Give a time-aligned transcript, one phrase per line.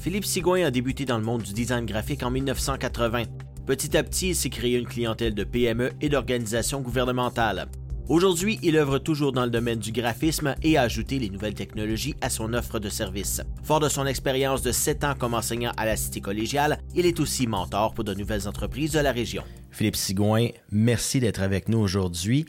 [0.00, 3.24] Philippe Sigouin a débuté dans le monde du design graphique en 1980.
[3.66, 7.68] Petit à petit, il s'est créé une clientèle de PME et d'organisations gouvernementales.
[8.08, 12.14] Aujourd'hui, il œuvre toujours dans le domaine du graphisme et a ajouté les nouvelles technologies
[12.22, 13.42] à son offre de services.
[13.62, 17.20] Fort de son expérience de 7 ans comme enseignant à la Cité collégiale, il est
[17.20, 19.44] aussi mentor pour de nouvelles entreprises de la région.
[19.70, 22.46] Philippe Sigouin, merci d'être avec nous aujourd'hui.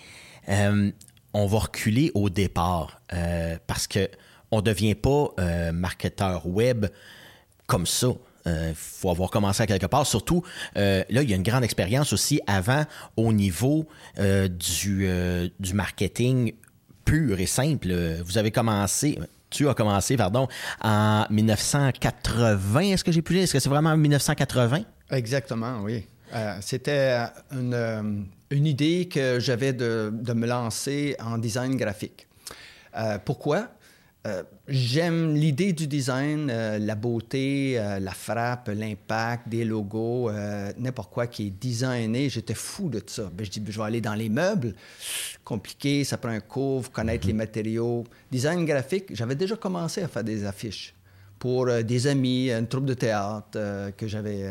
[0.47, 0.89] Euh,
[1.33, 4.07] on va reculer au départ euh, parce que
[4.51, 6.85] on devient pas euh, marketeur web
[7.71, 8.07] comme ça.
[8.45, 10.05] Il euh, faut avoir commencé à quelque part.
[10.05, 10.43] Surtout,
[10.75, 12.83] euh, là, il y a une grande expérience aussi avant
[13.15, 13.87] au niveau
[14.19, 15.07] euh, du,
[15.57, 16.53] du marketing
[17.05, 17.93] pur et simple.
[18.25, 19.17] Vous avez commencé,
[19.49, 20.49] tu as commencé, pardon,
[20.81, 22.79] en 1980.
[22.81, 23.43] Est-ce que j'ai pu dire?
[23.43, 24.81] Est-ce que c'est vraiment en 1980?
[25.11, 26.05] Exactement, oui.
[26.59, 27.17] C'était
[27.51, 32.27] une, une, idée que j'avais de, de, me lancer en design graphique.
[33.25, 33.69] pourquoi?
[34.27, 40.31] Euh, j'aime l'idée du design, euh, la beauté, euh, la frappe, l'impact, des logos,
[40.77, 42.29] n'importe quoi qui est designé.
[42.29, 43.31] J'étais fou de ça.
[43.33, 44.75] Ben, je dis, je vais aller dans les meubles.
[45.43, 47.39] Compliqué, ça prend un couvre, connaître les mhm.
[47.39, 48.03] matériaux.
[48.31, 50.93] Design graphique, j'avais déjà commencé à faire des affiches
[51.39, 54.47] pour des amis, une troupe de théâtre que j'avais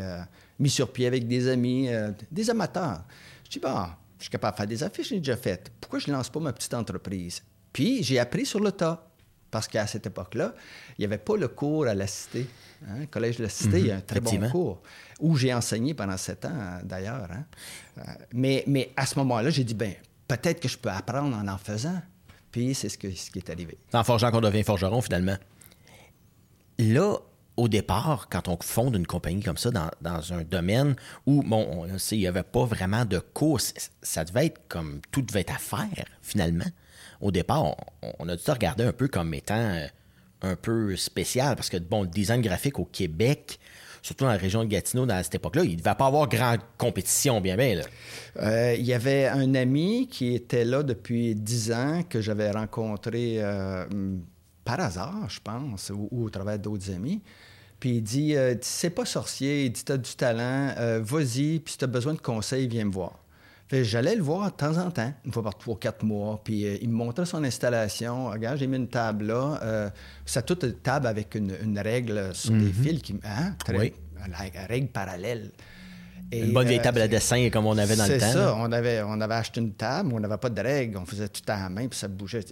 [0.59, 1.87] mis sur pied avec des amis,
[2.29, 3.05] des amateurs.
[3.45, 3.85] Je dis, bon,
[4.17, 5.71] je suis capable de faire des affiches, j'ai déjà fait.
[5.79, 7.41] Pourquoi je ne lance pas ma petite entreprise?
[7.71, 9.10] Puis j'ai appris sur le tas.
[9.51, 10.55] Parce qu'à cette époque-là,
[10.97, 12.47] il n'y avait pas le cours à la Cité.
[12.87, 13.05] Hein?
[13.11, 14.81] Collège de la Cité, il y a un très bon cours,
[15.19, 17.27] où j'ai enseigné pendant sept ans, d'ailleurs.
[17.31, 17.43] Hein.
[17.97, 18.01] Euh,
[18.33, 19.93] mais, mais à ce moment-là, j'ai dit, ben
[20.27, 22.01] peut-être que je peux apprendre en en faisant.
[22.51, 23.77] Puis c'est ce, que, ce qui est arrivé.
[23.93, 25.37] En forgeant qu'on devient forgeron, finalement.
[26.79, 27.17] Là,
[27.57, 32.17] au départ, quand on fonde une compagnie comme ça dans, un domaine où, bon, il
[32.17, 33.59] n'y avait pas vraiment de cours,
[34.01, 36.65] ça devait être comme tout devait être à faire, finalement
[37.21, 37.75] au départ,
[38.19, 39.87] on, a dû se regarder un peu comme étant euh,
[40.41, 43.59] un peu spécial parce que, bon, le design graphique au Québec,
[44.01, 46.59] surtout dans la région de Gatineau, dans cette époque-là, il ne devait pas avoir grande
[46.77, 47.81] compétition, bien, bien.
[48.37, 53.35] Euh, il y avait un ami qui était là depuis dix ans que j'avais rencontré
[53.37, 53.85] euh,
[54.77, 57.21] par hasard, je pense, ou, au travers d'autres amis.
[57.79, 61.87] Puis il dit, c'est pas sorcier, il dit, t'as du talent, vas-y, puis si t'as
[61.87, 63.21] besoin de conseils, viens me voir.
[63.71, 66.41] J'allais le voir de temps en temps, une fois par trois, quatre mois.
[66.43, 68.29] Puis euh, il me montrait son installation.
[68.29, 69.59] Regarde, j'ai mis une table là.
[69.63, 69.89] Euh,
[70.25, 72.73] c'est toute une table avec une, règle sur des mhm.
[72.73, 73.15] fils qui.
[73.23, 73.93] Hein, oui.
[74.29, 75.51] La règle parallèle.
[76.31, 78.25] Une bonne vieille euh, table à dessin comme on avait dans le temps.
[78.25, 78.55] C'est ça.
[78.57, 80.97] On avait, on avait acheté une table, on n'avait pas de règle.
[80.97, 82.43] On faisait tout à la main, puis ça bougeait.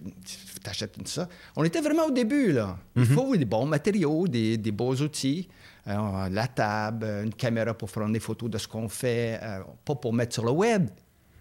[0.64, 1.28] T'achètes ça.
[1.56, 2.78] On était vraiment au début, là.
[2.96, 3.08] Il mhm.
[3.08, 5.48] faut des bons matériaux, des, beaux outils.
[5.86, 9.40] la table, une caméra pour prendre des photos de ce qu'on fait,
[9.86, 10.90] pas pour mettre sur le web.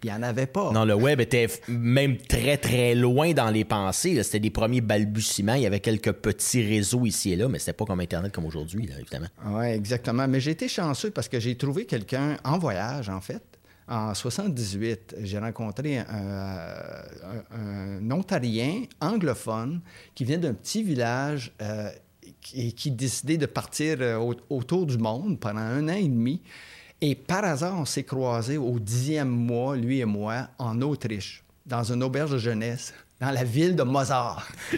[0.03, 0.71] Il n'y en avait pas.
[0.71, 4.21] Non, le web était même très, très loin dans les pensées.
[4.23, 5.55] C'était des premiers balbutiements.
[5.55, 8.45] Il y avait quelques petits réseaux ici et là, mais c'était pas comme Internet comme
[8.45, 9.27] aujourd'hui, évidemment.
[9.45, 10.27] Oui, exactement.
[10.27, 13.43] Mais j'ai été chanceux parce que j'ai trouvé quelqu'un en voyage, en fait.
[13.89, 16.05] En 78, j'ai rencontré un,
[18.11, 19.81] Ontarien anglophone
[20.13, 21.89] qui vient d'un petit village euh,
[22.53, 26.43] et qui décidait de partir euh, autour du monde pendant un an et demi.
[27.01, 31.83] Et par hasard, on s'est croisés au dixième mois, lui et moi, en Autriche, dans
[31.83, 34.47] une auberge de jeunesse, dans la ville de Mozart.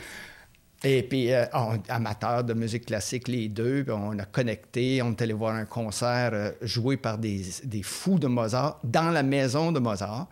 [0.83, 1.45] Et puis, euh,
[1.89, 6.31] amateurs de musique classique, les deux, on a connecté, on est allé voir un concert
[6.33, 7.43] euh, joué par des,
[7.83, 10.27] fous de Mozart dans la maison de Mozart.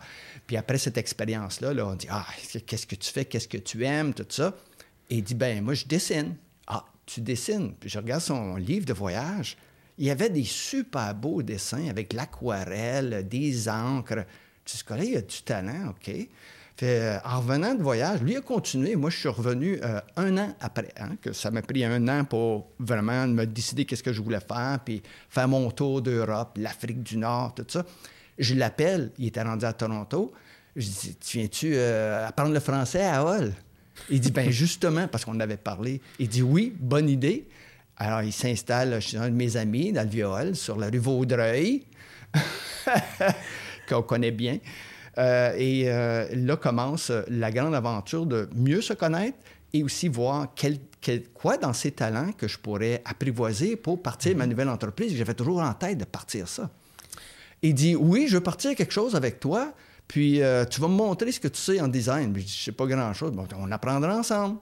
[0.48, 2.26] Puis après cette expérience-là, là, on dit Ah,
[2.66, 4.54] qu'est-ce que tu fais, qu'est-ce que tu aimes, tout ça.
[5.08, 6.34] Et il dit Ben, moi, je dessine.
[6.66, 7.74] Ah, tu dessines.
[7.78, 9.56] Puis je regarde son livre de voyage.
[10.00, 14.24] Il y avait des super beaux dessins avec l'aquarelle, des encres.
[14.64, 16.10] Tu sais, là, il a du talent, OK?
[16.82, 18.96] Euh, en revenant de voyage, lui a continué.
[18.96, 20.88] Moi, je suis revenu euh, un an après.
[20.98, 24.40] Hein, que ça m'a pris un an pour vraiment me décider qu'est-ce que je voulais
[24.40, 27.84] faire, puis faire mon tour d'Europe, l'Afrique du Nord, tout ça.
[28.38, 30.32] Je l'appelle, il était rendu à Toronto.
[30.76, 33.52] Je dis, tu viens-tu euh, apprendre le français à Hall?
[34.08, 36.00] Il dit, ben justement, parce qu'on avait parlé.
[36.18, 37.46] Il dit, oui, bonne idée.
[38.02, 41.84] Alors, il s'installe chez un de mes amis dans le viol, sur la rue Vaudreuil,
[43.88, 44.58] qu'on connaît bien.
[45.18, 49.36] Euh, et euh, là commence la grande aventure de mieux se connaître
[49.74, 50.78] et aussi voir quel,
[51.34, 54.50] quoi dans ses talents que je pourrais apprivoiser pour partir ma mhm.
[54.50, 55.14] nouvelle entreprise.
[55.14, 56.70] J'avais toujours en tête de partir ça.
[57.60, 59.74] Il dit Oui, je veux partir quelque chose avec toi,
[60.08, 62.32] puis euh, tu vas me montrer ce que tu sais en design.
[62.34, 63.32] je dis Je sais pas grand-chose.
[63.32, 64.56] Bon, on apprendra ensemble.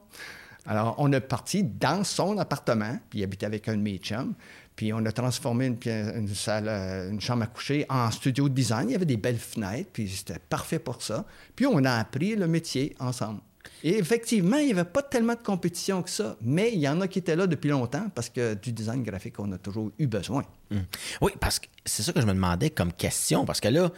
[0.68, 4.34] Alors, on est parti dans son appartement, puis il habitait avec un de.
[4.76, 8.90] Puis on a transformé une, salle, euh, chambre à coucher en studio de design.
[8.90, 11.24] Il y avait des belles fenêtres, puis c'était parfait pour ça.
[11.56, 13.40] Puis on a appris le métier ensemble.
[13.82, 17.00] Et effectivement, il n'y avait pas tellement de compétition que ça, mais il y en
[17.00, 20.06] a qui étaient là depuis longtemps parce que du design graphique, on a toujours eu
[20.06, 20.44] besoin.
[20.70, 20.84] Hum.
[21.22, 23.90] Oui, parce que c'est ça que je me demandais comme question, parce que là,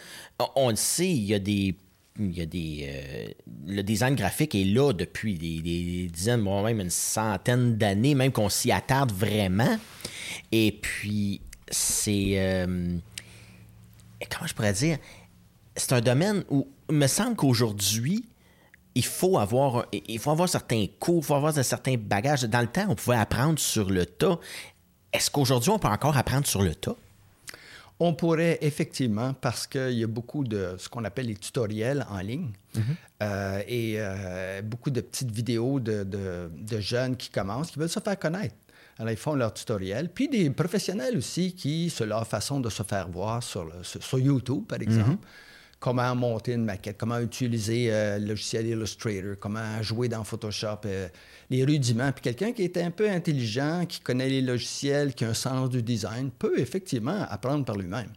[0.55, 1.77] on le sait, il y a des
[2.21, 2.89] il y a des.
[2.89, 3.29] Euh,
[3.67, 8.49] le design graphique est là depuis des, dizaines, voire même une centaine d'années, même qu'on
[8.49, 9.79] s'y attarde vraiment.
[10.53, 11.41] Et puis,
[11.71, 12.33] c'est.
[12.37, 12.97] Euh,
[14.31, 14.99] comment je pourrais dire?
[15.77, 18.25] C'est un domaine où il me semble qu'aujourd'hui,
[18.95, 22.43] il faut avoir il faut avoir certains cours, il faut avoir certains bagages.
[22.43, 24.39] Dans le temps, on pouvait apprendre sur le tas.
[25.13, 26.97] Est-ce qu'aujourd'hui, on peut encore apprendre sur le tas?
[28.03, 32.19] On pourrait effectivement, parce qu'il y a beaucoup de ce qu'on appelle les tutoriels en
[32.21, 32.83] ligne mhm.
[33.23, 38.19] euh, et euh, beaucoup de petites vidéos de, jeunes qui commencent, qui veulent se faire
[38.19, 38.55] connaître.
[38.99, 40.09] Alors, ils font leur tutoriel.
[40.09, 44.65] Puis des professionnels aussi qui, c'est leur façon de se faire voir sur, sur YouTube,
[44.67, 45.11] par exemple.
[45.11, 45.19] Mhm
[45.81, 50.81] comment monter une maquette, comment utiliser euh, le logiciel Illustrator, comment jouer dans Photoshop,
[51.51, 52.13] les rudiments.
[52.13, 55.69] Puis quelqu'un qui est un peu intelligent, qui connaît les logiciels, qui a un sens
[55.69, 58.11] du design, peut effectivement apprendre par lui-même.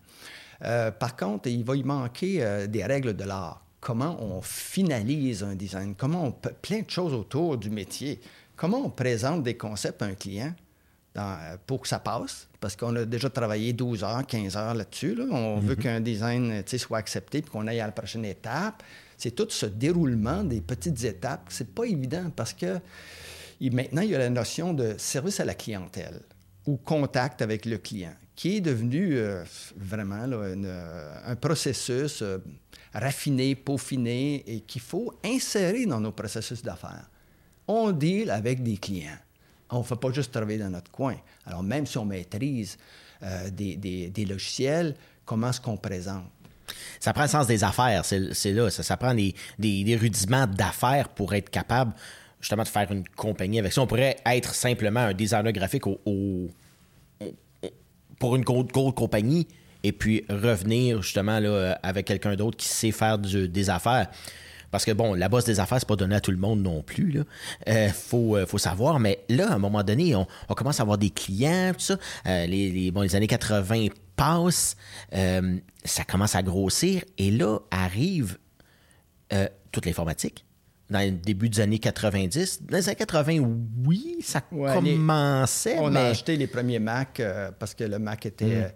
[0.64, 3.66] Euh, par contre, il va y manquer des règles de l'art.
[3.82, 8.22] Comment on finalise un design, comment on peut, plein de choses autour du métier.
[8.56, 10.54] Comment on présente des concepts à un client
[11.68, 15.18] pour que ça passe, parce qu'on a déjà travaillé 12 heures, 15 heures là-dessus.
[15.30, 15.82] On veut mhm.
[15.82, 18.82] qu'un design soit accepté puis qu'on aille à la prochaine étape.
[19.24, 21.46] C'est tout ce déroulement des petites étapes.
[21.48, 22.82] C'est pas évident parce que
[23.62, 26.20] maintenant, il y a la notion de service à la clientèle
[26.68, 29.46] ou contact avec le client, qui est devenu euh,
[29.78, 32.40] vraiment euh, un processus euh,
[32.94, 37.10] raffiné, peaufiné et qu'il faut insérer dans nos processus d'affaires.
[37.66, 39.20] On deal avec des clients.
[39.70, 41.16] On ne fait pas juste travailler dans notre coin.
[41.46, 42.78] Alors, même si on maîtrise
[43.22, 46.26] euh, des, logiciels, comment est-ce qu'on présente?
[47.00, 48.70] Ça prend le sens des affaires, c'est là.
[48.70, 51.94] Ça, prend des, rudiments d'affaires pour être capable
[52.40, 53.82] justement de faire une compagnie avec ça.
[53.82, 55.84] On pourrait être simplement un designer graphique
[58.20, 59.48] pour une grosse compagnie
[59.84, 64.10] et puis revenir justement là, avec quelqu'un d'autre qui sait faire des affaires.
[64.74, 66.82] Parce que, bon, la base des affaires, c'est pas donné à tout le monde non
[66.82, 67.12] plus.
[67.12, 67.20] Il
[67.72, 69.00] euh, euh, faut, savoir.
[69.00, 70.26] Mais là, à un moment donné, on,
[70.56, 71.98] commence à avoir des clients, tout ça.
[72.26, 74.76] Euh, les, les années 80 passent.
[75.12, 77.04] ça commence à grossir.
[77.18, 78.38] Et là, arrive
[79.72, 80.46] toute l'informatique
[80.90, 82.64] dans le début des années 90.
[82.64, 83.40] Dans les années 80,
[83.86, 85.78] oui, ça commençait.
[85.80, 87.22] on a acheté les premiers Mac
[87.60, 88.46] parce que le Mac était.
[88.46, 88.72] Mm.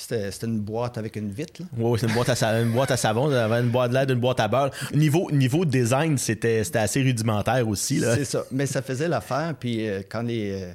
[0.00, 1.60] C'était une boîte avec une vitre.
[1.76, 4.40] Oui, c'est une boîte à, une boîte à savon, une boîte de lait, une boîte
[4.40, 4.70] à beurre.
[4.94, 8.00] Niveau, niveau design, c'était assez rudimentaire aussi.
[8.00, 8.44] C'est ça.
[8.50, 9.54] Mais ça faisait l'affaire.
[9.60, 10.72] Puis euh, quand les, euh,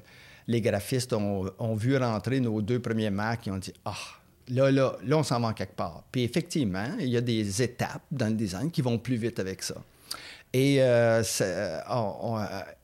[0.47, 3.93] les graphistes ont, vu rentrer nos deux premiers Macs, ils ont dit Ah,
[4.49, 6.03] là, là, là, on s'en va quelque part.
[6.11, 9.63] Puis effectivement, il y a des étapes dans le design qui vont plus vite avec
[9.63, 9.75] ça.
[10.53, 11.21] Et euh,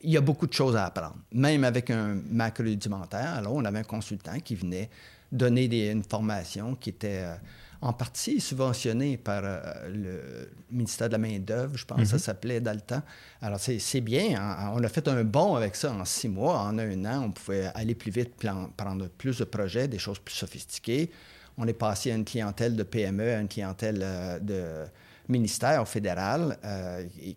[0.02, 3.34] il y a beaucoup de choses à apprendre, même avec un Mac rudimentaire.
[3.36, 4.90] Alors, on avait un consultant qui venait
[5.30, 7.34] donner une formation qui était euh,
[7.82, 12.20] en partie subventionnée par euh, le ministère de la main-d'œuvre, je pense que ça mhm.
[12.20, 13.02] s'appelait dans le temps.
[13.40, 14.40] Alors, c'est bien.
[14.40, 14.70] Hein.
[14.74, 16.60] on a fait un bond avec ça en six mois.
[16.60, 18.34] En un an, on pouvait aller plus vite,
[18.76, 21.10] prendre plus de projets, des choses plus sophistiquées.
[21.58, 24.84] On est passé à une clientèle de PME, à une clientèle euh, de
[25.28, 26.58] ministère fédéral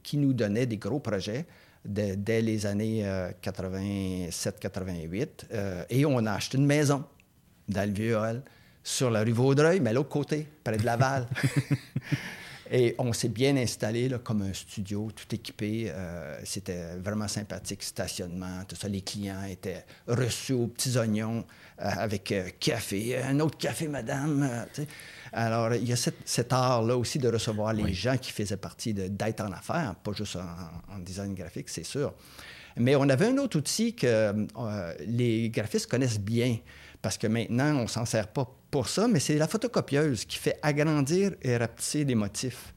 [0.02, 1.46] qui nous donnait des gros projets.
[1.86, 3.06] dès les années
[3.44, 5.86] 87-88.
[5.92, 7.04] et on a acheté une maison
[7.70, 8.42] dans le vieux hall,
[8.86, 11.28] sur la rue Vaudreuil, mais à l'autre côté, près de Laval.
[12.72, 15.88] Et on s'est bien installé là, comme un studio, tout équipé.
[15.90, 18.88] Euh, c'était vraiment sympathique, stationnement, tout ça.
[18.88, 21.46] Les clients étaient reçus aux petits oignons
[21.80, 24.66] euh, avec euh, café, un autre café, madame.
[25.34, 29.42] Alors, il y a cet art-là aussi de recevoir les gens qui faisaient partie d'être
[29.42, 32.14] en affaires, pas juste en, en design graphique, c'est sûr.
[32.78, 34.48] Mais on avait un autre outil que
[35.08, 36.58] les graphistes connaissent bien
[37.06, 40.40] parce que maintenant, on ne s'en sert pas pour ça, mais c'est la photocopieuse qui
[40.40, 42.74] fait agrandir et rapetisser des motifs.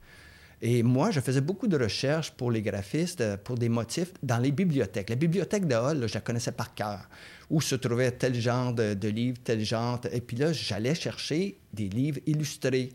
[0.61, 4.37] Et moi, je faisais beaucoup de recherches pour les graphistes, euh, pour des motifs dans
[4.37, 5.09] les bibliothèques.
[5.09, 7.09] La bibliothèque de Hall, je la connaissais par cœur,
[7.49, 9.99] où se trouvait tel genre de, de livre, tel genre.
[10.11, 12.91] Et puis là, j'allais chercher des livres illustrés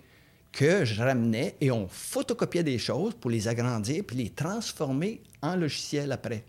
[0.53, 5.57] que je ramenais et on photocopiait des choses pour les agrandir puis les transformer en
[5.57, 6.45] logiciel après.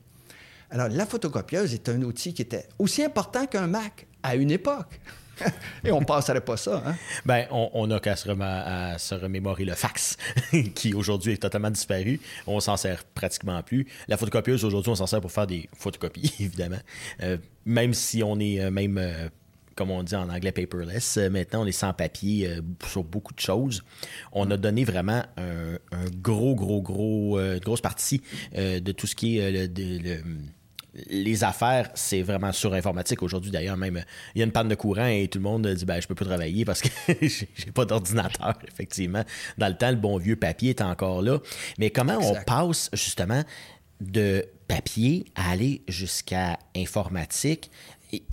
[0.70, 5.00] Alors, la photocopieuse est un outil qui était aussi important qu'un Mac à une époque.
[5.84, 6.84] Et on ne passerait pas ça.
[6.86, 6.96] Hein?
[7.26, 10.18] Ben, on n'a qu'à se, remémorer le fax,
[10.76, 12.20] qui aujourd'hui est totalement disparu.
[12.48, 13.88] On s'en sert pratiquement plus.
[14.08, 16.80] La photocopieuse, aujourd'hui, on s'en sert pour faire des photocopies, évidemment.
[17.22, 19.30] Euh, même si on est euh, même euh,
[19.76, 21.18] comme on dit en anglais, paperless.
[21.18, 22.50] Maintenant, on est sans papier
[22.88, 23.84] sur beaucoup de choses.
[24.32, 25.78] On a donné vraiment un,
[26.14, 28.22] gros, gros, gros, une grosse partie
[28.54, 30.22] de tout ce qui est le
[31.08, 33.22] les affaires, c'est vraiment sur informatique.
[33.24, 35.86] Aujourd'hui, d'ailleurs, même, il y a une panne de courant et tout le monde dit
[35.86, 36.90] ben, je peux pas travailler parce que
[37.22, 39.24] j'ai pas d'ordinateur, effectivement.
[39.58, 41.40] Dans le temps, le bon vieux papier est encore là.
[41.78, 43.44] Mais comment on passe justement
[44.02, 47.72] de papier à aller jusqu'à informatique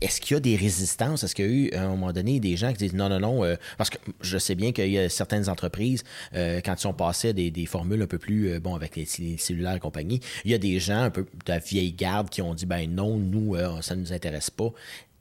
[0.00, 1.24] est-ce qu'il y a des résistances?
[1.24, 3.20] Est-ce qu'il y a eu, à un moment donné, des gens qui disent non, non,
[3.20, 6.80] non, euh, parce que je sais bien qu'il y a certaines entreprises, euh, quand ils
[6.80, 9.06] sont passés à des, formules un peu plus, euh, bon, avec les,
[9.38, 12.42] cellulaires et compagnie, il y a des gens un peu de la vieille garde qui
[12.42, 14.70] ont dit, ben non, nous, ça ne nous intéresse pas.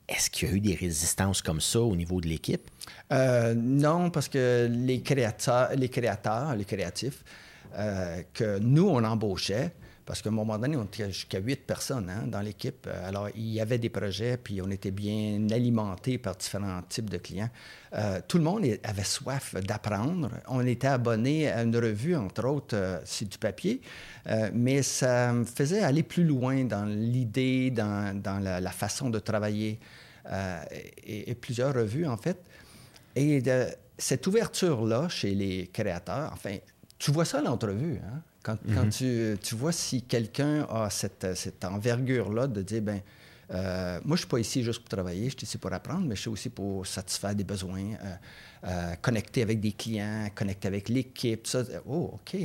[0.08, 2.62] Est-ce qu'il y a eu des résistances comme ça au niveau de l'équipe?
[3.10, 7.24] non, parce que les créateurs, les créateurs, les créatifs,
[8.34, 9.72] que nous, on embauchait,
[10.04, 12.86] parce qu'à un moment donné, on était jusqu'à huit personnes hein, dans l'équipe.
[12.86, 17.08] Euh, alors, il y avait des projets, puis on était bien alimenté par différents types
[17.08, 17.50] de clients.
[17.94, 20.30] Euh, tout le monde avait soif d'apprendre.
[20.48, 23.80] On était abonné à une revue, entre autres, euh, c'est du papier,
[24.52, 29.78] mais ça me faisait aller plus loin dans l'idée, dans, la, façon de travailler,
[31.04, 32.38] et, plusieurs revues, en fait.
[33.16, 33.42] Et
[33.98, 36.56] cette ouverture-là chez les créateurs, enfin,
[36.98, 38.22] tu vois ça à l'entrevue, hein?
[38.42, 38.90] Quand, mhm.
[38.90, 43.00] tu, tu, vois si quelqu'un a cette, cette envergure-là de dire, ben
[43.52, 46.06] euh, moi, je ne suis pas ici juste pour travailler, je suis ici pour apprendre,
[46.06, 48.14] mais je suis aussi pour satisfaire des besoins, euh,
[48.64, 51.62] euh, connecter avec des clients, connecter avec l'équipe, ça.
[51.86, 52.40] Oh, OK.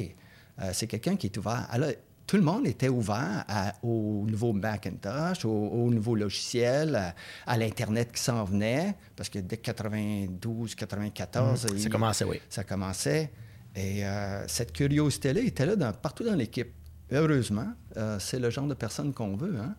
[0.73, 1.67] c'est quelqu'un qui est ouvert.
[1.69, 1.91] Alors,
[2.25, 3.45] tout le monde était ouvert
[3.81, 7.13] au nouveau Macintosh, au, nouveau logiciel,
[7.45, 11.67] à, l'Internet qui s'en venait, parce que dès 92, 94...
[11.77, 12.41] ça commençait, oui.
[12.49, 13.31] Ça commençait.
[13.77, 16.69] Et euh, cette curiosité-là était là partout dans l'équipe.
[17.11, 19.55] Heureusement, euh, c'est le genre de personne qu'on veut.
[19.59, 19.75] Hein?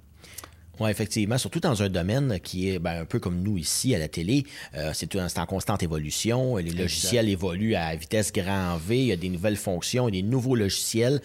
[0.78, 3.98] Oui, effectivement, surtout dans un domaine qui est ben, un peu comme nous ici à
[3.98, 4.44] la télé,
[4.76, 6.56] euh, c'est en constante évolution.
[6.58, 10.54] Les logiciels évoluent à vitesse grand V, il y a des nouvelles fonctions, des nouveaux
[10.54, 11.20] logiciels.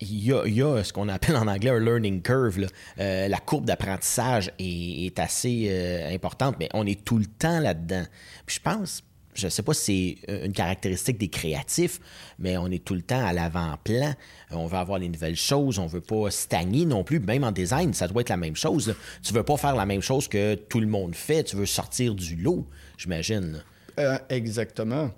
[0.00, 2.66] Il y, a, ce qu'on appelle en anglais un learning curve.
[2.96, 8.04] la courbe d'apprentissage est, est, assez importante, mais on est tout le temps là-dedans.
[8.46, 9.02] Puis je pense,
[9.38, 12.00] je ne sais pas si c'est une caractéristique des créatifs,
[12.38, 14.14] mais on est tout le temps à l'avant-plan.
[14.50, 17.20] On veut avoir les nouvelles choses, on ne veut pas stagner non plus.
[17.20, 18.94] Même en design, ça doit être la même chose.
[19.22, 21.66] Tu ne veux pas faire la même chose que tout le monde fait, tu veux
[21.66, 22.66] sortir du lot,
[22.96, 23.62] j'imagine.
[23.98, 25.10] Euh, exactement.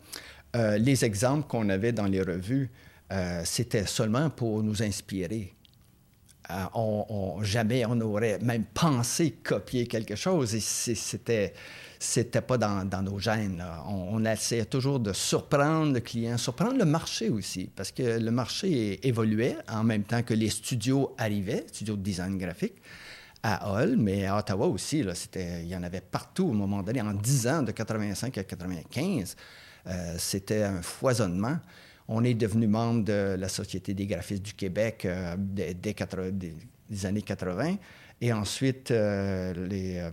[0.57, 2.71] Euh, les exemples qu'on avait dans les revues,
[3.13, 5.55] euh, c'était seulement pour nous inspirer.
[6.75, 10.53] On, jamais on aurait même pensé copier quelque chose.
[10.57, 11.55] Et c'était
[12.03, 13.63] c'était pas dans, nos gènes.
[13.87, 19.07] On, essayait toujours de surprendre le client, surprendre le marché aussi, parce que le marché
[19.07, 22.77] évoluait en même temps que les studios arrivaient, studios de design graphique
[23.43, 25.03] à Hull, mais à Ottawa aussi.
[25.03, 27.03] Là, il y en avait partout au moment donné.
[27.03, 29.37] En 10 ans, de 85 à 95,
[29.87, 31.59] euh, c'était un foisonnement.
[32.09, 37.23] On est devenu membre de la Société des graphistes du Québec euh, dès, des, années
[37.23, 37.77] 80.
[38.23, 40.11] Et ensuite, euh, les,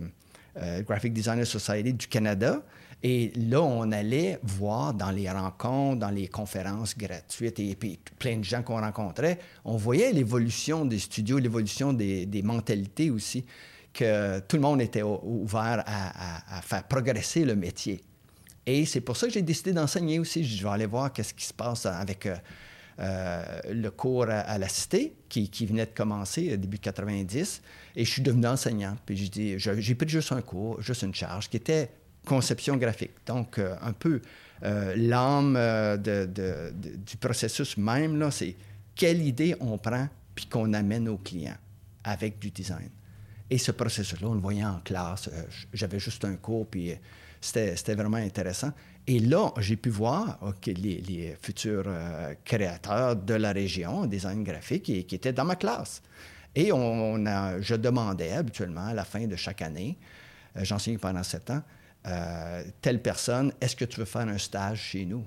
[0.60, 2.62] euh, Graphic Designer Society du Canada.
[3.02, 8.38] Et là, on allait voir dans les rencontres, dans les conférences gratuites et puis plein
[8.38, 13.44] de gens qu'on rencontrait, on voyait l'évolution des studios, l'évolution des, mentalités aussi,
[13.92, 18.00] que tout le monde était ouvert à, faire progresser le métier.
[18.66, 20.44] Et c'est pour ça que j'ai décidé d'enseigner aussi.
[20.44, 22.36] Je vais aller voir qu'est-ce qui se passe avec euh,
[22.98, 27.62] le cours à, la Cité, qui, venait de commencer début 90.
[27.96, 28.96] Et je suis devenu enseignant.
[29.06, 31.90] Puis j'ai pris juste un cours, juste une charge, qui était
[32.28, 33.12] conception graphique.
[33.26, 34.20] Donc, euh, un peu
[34.62, 35.58] euh, l'âme
[35.98, 38.54] du processus même, là, c'est
[38.94, 41.56] quelle idée on prend puis qu'on amène aux clients
[42.04, 42.90] avec du design.
[43.50, 45.30] Et ce processus-là, on le voyait en classe.
[45.72, 46.92] J'avais juste un cours, puis
[47.40, 48.72] c'était vraiment intéressant.
[49.10, 55.04] Et là, j'ai pu voir les, futurs euh, créateurs de la région, design graphique, qui,
[55.04, 56.02] qui étaient dans ma classe.
[56.54, 59.96] Et on, a, je demandais habituellement à la fin de chaque année,
[60.56, 61.62] euh, j'enseigne pendant sept ans,
[62.06, 65.24] euh, telle personne, est-ce que tu veux faire un stage chez nous?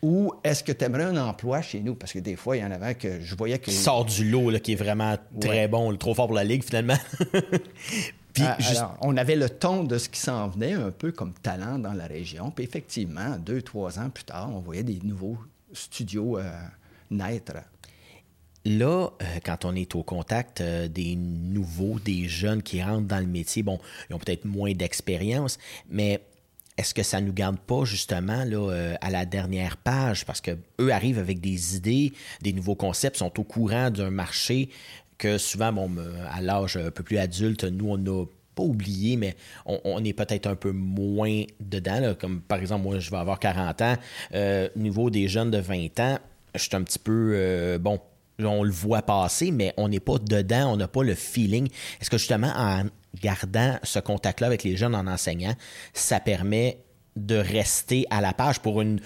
[0.00, 1.96] Ou est-ce que tu aimerais un emploi chez nous?
[1.96, 3.66] Parce que des fois, il y en avait que je voyais que.
[3.66, 6.64] Qui sort du lot, là, qui est vraiment très bon, trop fort pour la Ligue,
[6.64, 6.98] finalement.
[8.40, 11.78] Ah, alors, on avait le ton de ce qui s'en venait, un peu comme talent
[11.78, 12.50] dans la région.
[12.50, 15.38] Puis effectivement, deux, trois ans plus tard, on voyait des nouveaux
[15.72, 16.50] studios euh,
[17.10, 17.54] naître.
[18.64, 23.20] Là, euh, quand on est au contact euh, des nouveaux, des jeunes qui rentrent dans
[23.20, 26.22] le métier, bon, ils ont peut-être moins d'expérience, mais
[26.76, 30.24] est-ce que ça ne nous garde pas justement là, à la dernière page?
[30.24, 32.12] Parce que eux arrivent avec des idées,
[32.42, 34.70] des nouveaux concepts, sont au courant d'un marché
[35.18, 35.90] que souvent, bon,
[36.30, 40.46] à l'âge un peu plus adulte, nous, on a pas oublié, mais on, est peut-être
[40.46, 42.14] un peu moins dedans.
[42.18, 43.96] Comme par exemple, moi, je vais avoir 40 ans.
[44.34, 46.18] Euh, au niveau des jeunes de 20 ans,
[46.54, 48.00] je suis un petit peu, euh, bon,
[48.38, 51.68] on le voit passer, mais on n'est pas dedans, on n'a pas le feeling.
[52.00, 52.84] Est-ce que justement, en
[53.20, 55.54] gardant ce contact-là avec les jeunes en enseignant,
[55.92, 56.78] ça permet
[57.16, 59.00] de rester à la page pour une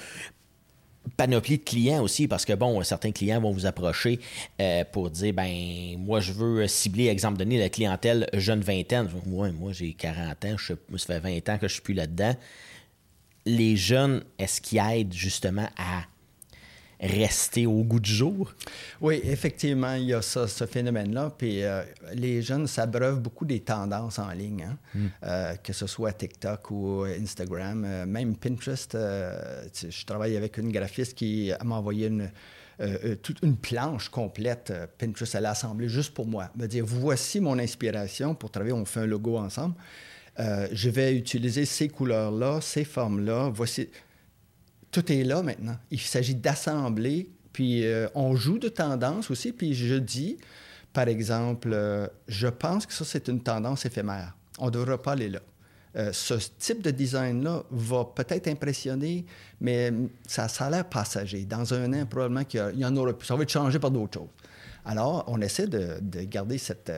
[1.11, 4.21] panoplie de clients aussi, parce que bon, certains clients vont vous approcher
[4.61, 9.09] euh, pour dire ben moi je veux cibler, exemple donné, la clientèle jeune vingtaine.
[9.27, 12.35] Moi, moi j'ai 40 ans, je, ça fait 20 ans que je suis plus là-dedans.
[13.47, 16.03] Les jeunes, est-ce qu'ils aident justement à
[17.01, 18.53] rester au goût du jour?
[19.01, 21.33] Oui, effectivement, il y a ça, ce phénomène-là.
[21.37, 21.83] Puis euh,
[22.15, 24.79] les jeunes s'abreuvent beaucoup des tendances en ligne, hein.
[24.95, 25.07] hmm.
[25.25, 28.97] euh, que ce soit TikTok ou Instagram, euh, même Pinterest.
[28.97, 32.31] je travaille avec une graphiste qui m'a envoyé une,
[33.23, 34.73] toute une planche complète.
[34.99, 36.51] Pinterest, elle a assemblée juste pour moi.
[36.57, 38.73] M'a dit Voici mon inspiration pour travailler.
[38.73, 39.75] On fait un logo ensemble.
[40.39, 43.51] je vais utiliser ces couleurs-là, ces formes-là.
[43.53, 43.89] Voici
[44.91, 45.77] tout est là maintenant.
[45.91, 50.39] Il s'agit d'assembler, puis euh, on joue de tendance aussi, puis je dis,
[50.93, 54.37] par exemple, euh, je pense que ça, c'est une tendance éphémère.
[54.59, 55.41] On ne devrait pas aller là.
[55.97, 59.25] Euh, ce type de design-là va peut-être impressionner,
[59.61, 59.93] mais
[60.27, 61.45] ça, ça a l'air passager.
[61.45, 63.27] Dans un an, probablement qu'il y, en aura plus.
[63.27, 64.29] Ça va être changé par d'autres choses.
[64.85, 66.93] Alors, on essaie de, garder cette,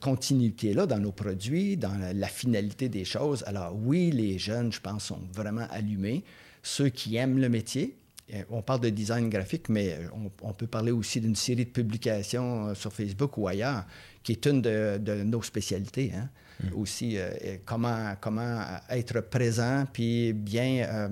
[0.00, 3.44] continuité-là dans nos produits, dans la, finalité des choses.
[3.46, 6.24] Alors, oui, les jeunes, je pense, sont vraiment allumés
[6.66, 7.96] ceux qui aiment le métier.
[8.34, 10.08] Euh, on parle de design graphique, mais euh,
[10.42, 13.84] on, peut parler aussi d'une série de publications euh, sur Facebook ou ailleurs,
[14.24, 16.12] qui est une de, nos spécialités.
[16.12, 16.28] Hein.
[16.60, 16.74] Mm.
[16.76, 17.18] Aussi,
[17.64, 21.10] comment, comment être présent puis bien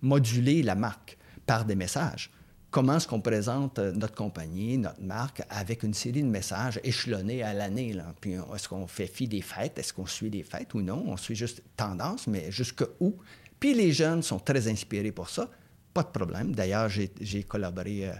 [0.00, 2.30] moduler la marque par des messages.
[2.70, 7.52] Comment est-ce qu'on présente notre compagnie, notre marque, avec une série de messages échelonnés à
[7.52, 7.94] l'année?
[8.22, 9.78] Puis est-ce qu'on fait fi des fêtes?
[9.78, 11.04] Est-ce qu'on suit des fêtes ou non?
[11.06, 13.14] On suit juste tendance, mais jusque où?
[13.60, 15.48] Puis les jeunes sont très inspirés pour ça.
[15.94, 16.54] Pas de problème.
[16.54, 18.12] D'ailleurs, j'ai collaboré euh,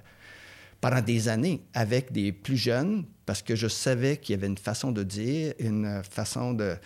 [0.80, 4.58] pendant des années avec des plus jeunes parce que je savais qu'il y avait une
[4.58, 6.76] façon de dire, une façon de,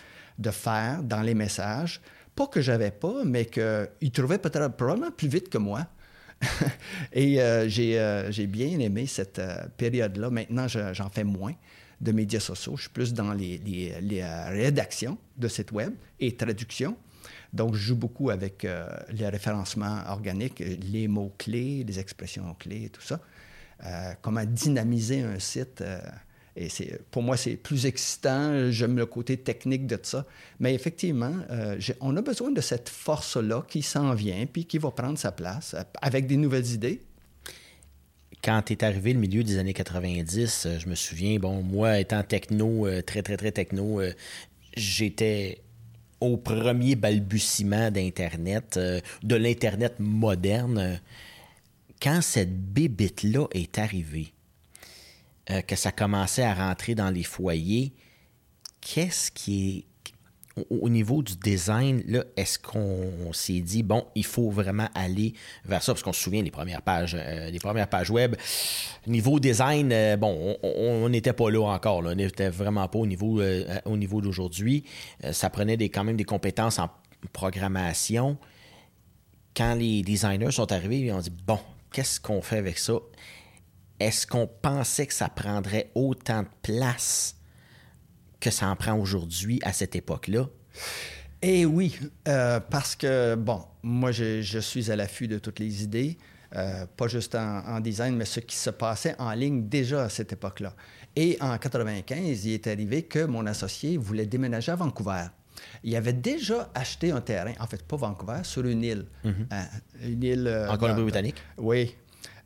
[0.51, 2.01] faire dans les messages.
[2.35, 5.87] Pas que j'avais pas, mais qu'ils trouvaient probablement plus vite que moi.
[7.13, 9.41] Et euh, euh, j'ai bien aimé cette
[9.77, 10.31] période-là.
[10.31, 11.55] Maintenant, j'en fais moins
[12.01, 12.77] de médias sociaux.
[12.77, 16.97] Je suis plus dans les, les, rédactions de sites web et traduction.
[17.53, 23.03] Donc, je joue beaucoup avec euh, les référencements organiques, les mots-clés, les expressions clés, tout
[23.03, 23.21] ça.
[23.85, 25.81] Euh, comment dynamiser un site.
[25.81, 26.01] Euh,
[26.57, 26.69] et
[27.11, 28.71] pour moi, c'est plus excitant.
[28.71, 30.27] J'aime le côté technique de ça.
[30.59, 31.33] Mais effectivement,
[32.01, 35.77] on a besoin de cette force-là qui s'en vient puis qui va prendre sa place
[36.03, 37.03] avec des nouvelles idées.
[38.43, 42.89] Quand est arrivé le milieu des années 90, je me souviens, bon, moi étant techno,
[43.07, 44.01] très, très, très techno,
[44.77, 45.63] j'étais
[46.21, 51.01] au premier balbutiement d'Internet, euh, de l'Internet moderne,
[52.01, 54.33] quand cette bébite-là est arrivée,
[55.51, 57.93] euh, que ça commençait à rentrer dans les foyers,
[58.81, 59.87] qu'est-ce qui
[60.69, 65.35] au niveau du design, là, est-ce qu'on s'est dit, bon, il faut vraiment aller
[65.65, 65.93] vers ça?
[65.93, 68.37] Parce qu'on se souvient des premières pages, euh, premières pages web.
[69.07, 71.99] Niveau design, euh, bon, on n'était pas là encore.
[71.99, 74.85] On n'était vraiment pas au niveau, euh, au niveau d'aujourd'hui.
[75.33, 76.91] ça prenait des, quand même des compétences en
[77.33, 78.37] programmation.
[79.57, 81.59] Quand les designers sont arrivés, ils ont dit, bon,
[81.93, 82.95] qu'est-ce qu'on fait avec ça?
[83.99, 87.39] Est-ce qu'on pensait que ça prendrait autant de place
[88.40, 90.48] que ça en prend aujourd'hui à cette époque-là?
[91.42, 91.98] Eh oui,
[92.29, 96.18] euh, parce que, bon, moi, je, suis à l'affût de toutes les idées,
[96.55, 100.33] euh, pas juste en, design, mais ce qui se passait en ligne déjà à cette
[100.33, 100.74] époque-là.
[101.16, 105.26] Et en 95, il est arrivé que mon associé voulait déménager à Vancouver.
[105.83, 109.07] Il avait déjà acheté un terrain, en fait, pas Vancouver, sur une île.
[109.24, 109.46] Mm-hmm.
[109.50, 109.64] Hein,
[110.03, 110.46] une île.
[110.46, 111.37] Euh, en Colombie-Britannique?
[111.59, 111.96] Oui,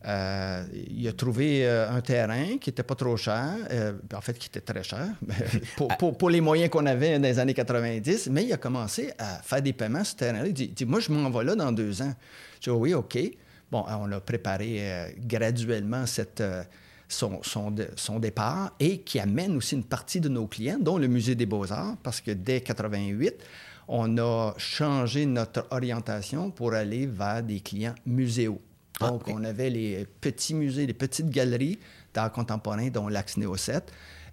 [0.06, 4.38] euh, il a trouvé euh, un terrain qui n'était pas trop cher, euh, en fait,
[4.38, 5.08] qui était très cher
[5.98, 9.40] pour, pour, les moyens qu'on avait dans les années 90, mais il a commencé à
[9.42, 10.48] faire des paiements sur ce terrain-là.
[10.48, 12.12] Il dit, Moi, je m'en vais là dans deux ans.
[12.60, 13.18] Je dis Oui, OK.
[13.70, 16.42] Bon, on a préparé graduellement cette,
[17.08, 21.08] son, son, son, départ et qui amène aussi une partie de nos clients, dont le
[21.08, 23.34] Musée des Beaux-Arts, parce que dès 88,
[23.88, 28.60] on a changé notre orientation pour aller vers des clients muséaux.
[29.00, 31.78] Ah, Donc, on avait les petits musées, les petites galeries
[32.12, 33.92] d'art contemporain, dont l'Axe Néo 7,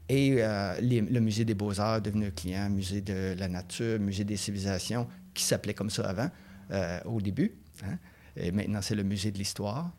[0.09, 5.07] et euh, le Musée des Beaux-Arts, devenu client, Musée de la Nature, Musée des Civilisations,
[5.33, 6.29] qui s'appelait comme ça avant,
[6.71, 7.53] euh, au début.
[7.83, 7.97] Hein.
[8.35, 9.91] Et maintenant, c'est le Musée de l'Histoire.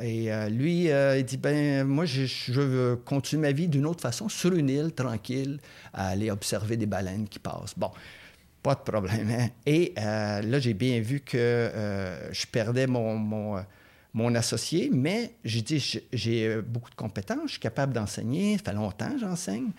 [0.00, 4.28] et lui, il dit, ben moi, je, je, veux continuer ma vie d'une autre façon,
[4.28, 5.58] sur une île, tranquille,
[5.92, 7.74] à aller observer des baleines qui passent.
[7.76, 7.90] Bon,
[8.66, 9.30] pas de problème.
[9.30, 9.48] Hein?
[9.64, 11.70] Et là, j'ai bien vu que
[12.32, 13.64] je perdais mon, mon,
[14.12, 18.72] mon associé, mais j'ai dit, j'ai beaucoup de compétences, je suis capable d'enseigner, ça fait
[18.72, 19.70] longtemps que j'enseigne.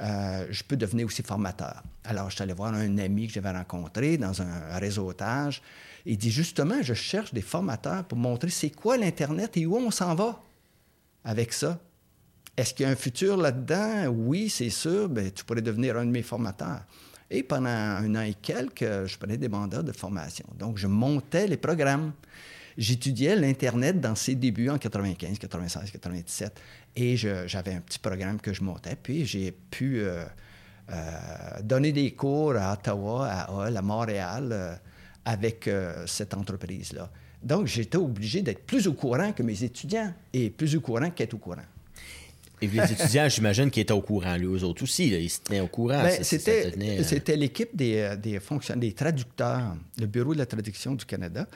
[0.00, 1.82] Euh, je peux devenir aussi formateur.
[2.04, 5.62] Alors, je suis allé voir un ami que j'avais rencontré dans un réseautage.
[6.06, 9.90] Il dit justement, je cherche des formateurs pour montrer c'est quoi l'Internet et où on
[9.90, 10.42] s'en va
[11.24, 11.78] avec ça.
[12.56, 14.06] Est-ce qu'il y a un futur là-dedans?
[14.08, 15.08] Oui, c'est sûr.
[15.08, 16.82] Bien, tu pourrais devenir un de mes formateurs.
[17.34, 20.44] Et pendant un an et quelques, je prenais des mandats de formation.
[20.58, 22.12] Donc, je montais les programmes.
[22.76, 26.60] J'étudiais l'Internet dans ses débuts en 95, 96, 97.
[26.96, 28.96] Et j'avais un petit programme que je montais.
[29.02, 30.24] Puis j'ai pu euh,
[30.90, 34.74] euh, donner des cours à Ottawa, à Hull, à Montréal euh,
[35.24, 35.70] avec
[36.06, 37.08] cette entreprise-là.
[37.42, 41.34] Donc j'étais obligé d'être plus au courant que mes étudiants et plus au courant qu'être
[41.34, 41.64] au courant.
[42.62, 45.08] Et les étudiants, j'imagine qu'ils étaient au courant, lui, eux autres aussi.
[45.08, 46.02] ils se tenaient au courant.
[46.02, 48.40] Ben, c'était l'équipe des, des,
[48.76, 51.46] des traducteurs, le Bureau de la traduction du Canada,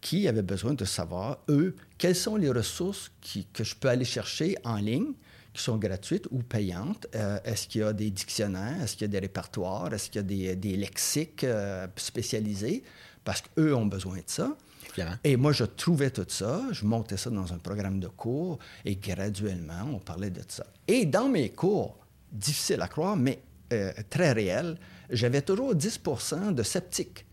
[0.00, 4.04] qui avait besoin de savoir, eux, quelles sont les ressources qui, que je peux aller
[4.04, 5.12] chercher en ligne
[5.54, 7.06] qui sont gratuites ou payantes.
[7.14, 8.82] Euh, est-ce qu'il y a des dictionnaires?
[8.82, 9.92] Est-ce qu'il y a des répertoires?
[9.94, 12.82] Est-ce qu'il y a des, des lexiques euh, spécialisés?
[13.24, 14.56] Parce qu'eux ont besoin de ça.
[15.24, 18.96] Et moi, je trouvais tout ça, je montais ça dans un programme de cours et
[18.96, 20.66] graduellement, on parlait de ça.
[20.88, 21.98] Et dans mes cours,
[22.32, 23.40] difficile à croire, mais
[23.72, 24.78] euh, très réel,
[25.10, 27.26] j'avais toujours 10% de sceptiques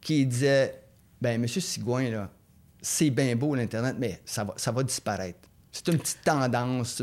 [0.00, 0.82] qui disaient
[1.20, 2.30] ben Monsieur Sigouin, là,
[2.80, 5.40] c'est bien beau l'Internet, mais ça va, ça va disparaître.
[5.70, 7.02] C'est une petite tendance.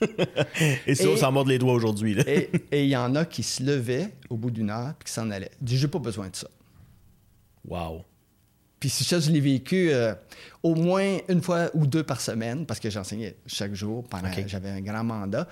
[0.86, 2.18] et si on s'en mord les doigts aujourd'hui.
[2.18, 5.30] et il y en a qui se levaient au bout d'une heure et qui s'en
[5.30, 5.50] allaient.
[5.64, 6.48] J'ai pas besoin de ça.
[7.68, 8.04] Wow.
[8.80, 10.14] Puis ça, je l'ai vécu euh,
[10.62, 14.48] au moins une fois ou deux par semaine, parce que j'enseignais chaque jour pendant que
[14.48, 15.46] j'avais un grand mandat.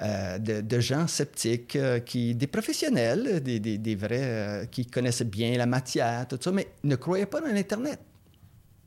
[0.00, 5.66] Euh, de, gens sceptiques, euh, qui, des professionnels, des, des, vrais, qui connaissaient bien la
[5.66, 8.00] matière, tout ça, mais ne croyaient pas dans l'Internet.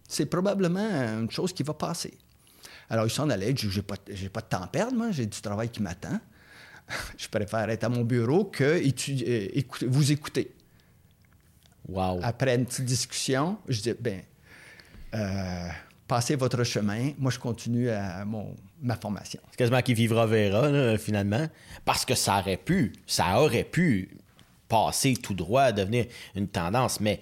[0.08, 2.15] C'est probablement une chose qui va passer.
[2.89, 3.56] Alors, ils s'en allaient.
[3.56, 5.12] Je n'ai pas, pas de temps à perdre, moi.
[5.12, 6.19] J'ai du travail qui m'attend.
[7.17, 8.82] je préfère être à mon bureau que
[9.86, 10.55] vous écouter.
[12.24, 14.21] Après une petite discussion, je dis, ben,
[15.13, 15.67] euh,
[16.08, 17.12] passez votre chemin.
[17.17, 19.39] Moi, je continue à mon, ma formation.
[19.52, 21.48] C'est quasiment qui vivra verra, finalement.
[21.84, 24.10] Parce que ça aurait pu, ça aurait pu
[24.67, 27.19] passer tout droit, devenir une tendance, mais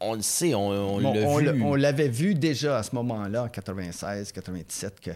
[0.00, 1.62] on le sait, on, l'a vu.
[1.62, 5.10] On l'avait vu déjà à ce moment-là, en 96, 97, que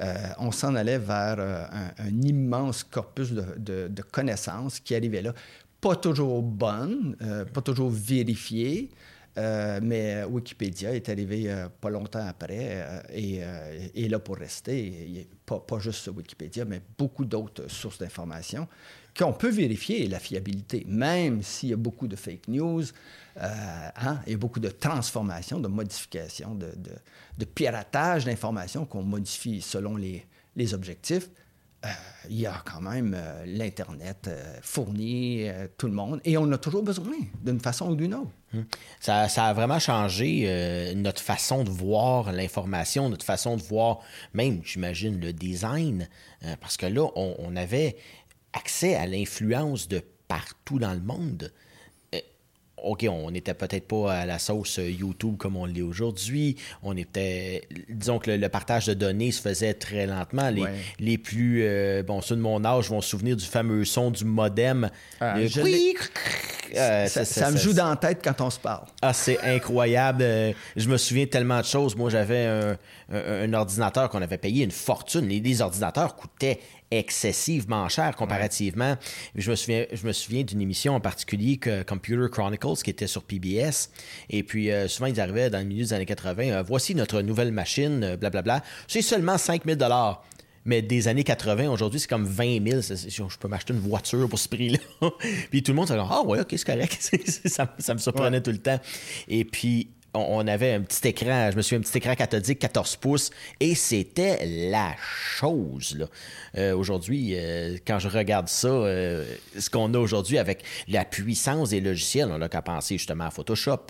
[0.00, 1.66] euh, on s'en allait vers euh,
[1.98, 5.32] un, immense corpus de, de, connaissances qui arrivait là
[5.84, 8.90] pas toujours bonne, euh, pas toujours vérifiée.
[9.36, 15.28] Euh, mais Wikipédia est arrivé euh, pas longtemps après et est là pour rester.
[15.44, 18.66] Pas, pas juste Wikipédia, mais beaucoup d'autres sources d'informations
[19.16, 22.82] qu'on peut vérifier la fiabilité, même s'il y a beaucoup de fake news,
[23.36, 26.90] hein, et beaucoup de transformations, de modifications, de, de,
[27.38, 31.28] de piratage d'informations qu'on modifie selon les, les objectifs.
[31.84, 31.88] Euh,
[32.30, 36.58] il y a quand même euh, l'Internet euh, fourni tout le monde et on a
[36.58, 38.30] toujours besoin d'une façon ou d'une autre.
[38.54, 38.64] Hum.
[39.00, 43.98] Ça, a vraiment changé notre façon de voir l'information, notre façon de voir
[44.32, 46.08] même, j'imagine, le design,
[46.60, 47.96] parce que là, on avait
[48.52, 51.52] accès à l'influence de partout dans le monde.
[52.84, 56.56] OK, on n'était peut-être pas à la sauce YouTube comme on l'est aujourd'hui.
[56.82, 60.50] On était, disons que le, partage de données se faisait très lentement.
[60.50, 60.64] Les,
[60.98, 64.24] les plus, euh, bon, ceux de mon âge vont se souvenir du fameux son du
[64.24, 64.90] modem.
[65.20, 65.36] Ah,
[66.76, 68.86] euh, ça, me joue dans la tête quand on se parle.
[69.00, 70.22] Ah, c'est incroyable.
[70.22, 71.96] Euh, je me souviens tellement de choses.
[71.96, 72.46] Moi, j'avais
[73.12, 75.28] un, ordinateur qu'on avait payé une fortune.
[75.28, 76.60] Les, ordinateurs coûtaient
[76.98, 78.96] excessivement cher comparativement.
[79.34, 83.06] Je me souviens, je me souviens d'une émission en particulier que Computer Chronicles qui était
[83.06, 83.90] sur PBS.
[84.30, 86.62] Et puis euh, souvent ils arrivaient dans le milieu des années 80.
[86.62, 88.62] voici notre nouvelle machine, blablabla.
[88.88, 90.24] C'est seulement 5000 dollars.
[90.66, 92.80] Mais des années 80, aujourd'hui, c'est comme 20 000.
[92.80, 94.78] Je peux m'acheter une voiture pour ce prix-là.
[95.50, 97.16] puis tout le monde s'est dit Ah, ouais, ok, c'est correct.
[97.46, 98.80] ça, me surprenait tout le temps.
[99.28, 102.96] Et puis, on, avait un petit écran, je me souviens, un petit écran cathodique 14
[102.96, 106.08] pouces, et c'était la chose.
[106.56, 109.24] Euh, aujourd'hui, euh, quand je regarde ça, euh,
[109.58, 113.30] ce qu'on a aujourd'hui avec la puissance des logiciels, on n'a qu'à penser justement à
[113.30, 113.86] Photoshop,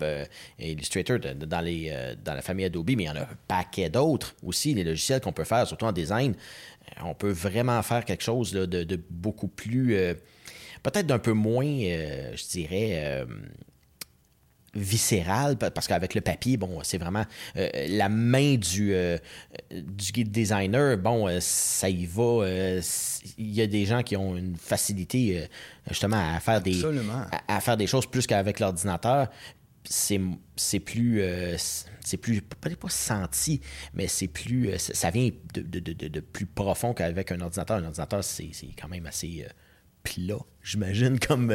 [0.59, 4.35] Illustrator dans, les, dans la famille Adobe, mais il y en a un paquet d'autres
[4.43, 6.35] aussi, les logiciels qu'on peut faire, surtout en design.
[7.03, 9.95] On peut vraiment faire quelque chose de, beaucoup plus,
[10.83, 13.25] peut-être d'un peu moins, je dirais
[14.75, 19.17] viscéral, parce qu'avec le papier, bon, c'est vraiment euh, la main du, euh,
[19.71, 22.45] du guide designer, bon, euh, ça y va.
[23.37, 25.47] Il y a des gens qui ont une facilité
[25.89, 26.83] justement à faire des
[27.47, 29.29] à, faire des choses plus qu'avec l'ordinateur.
[29.87, 30.19] C'est,
[30.55, 31.21] c'est plus
[31.99, 33.61] c'est plus peut-être pas senti
[33.93, 37.85] mais c'est plus ça vient de, de, de, de plus profond qu'avec un ordinateur un
[37.85, 39.45] ordinateur c'est, c'est quand même assez
[40.01, 41.53] plat j'imagine comme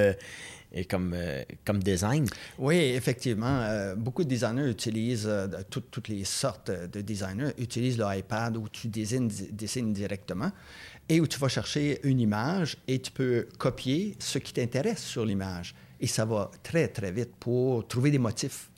[0.73, 2.27] et comme, euh, comme design.
[2.59, 3.61] Oui, effectivement.
[3.63, 8.89] Euh, beaucoup de designers utilisent, euh, toutes les sortes de designers utilisent l'iPad où tu
[8.89, 10.53] dessines, dessines directement
[11.09, 15.25] et où tu vas chercher une image et tu peux copier ce qui t'intéresse sur
[15.25, 15.75] l'image.
[16.01, 18.71] Et ça va très, très vite pour trouver des motifs.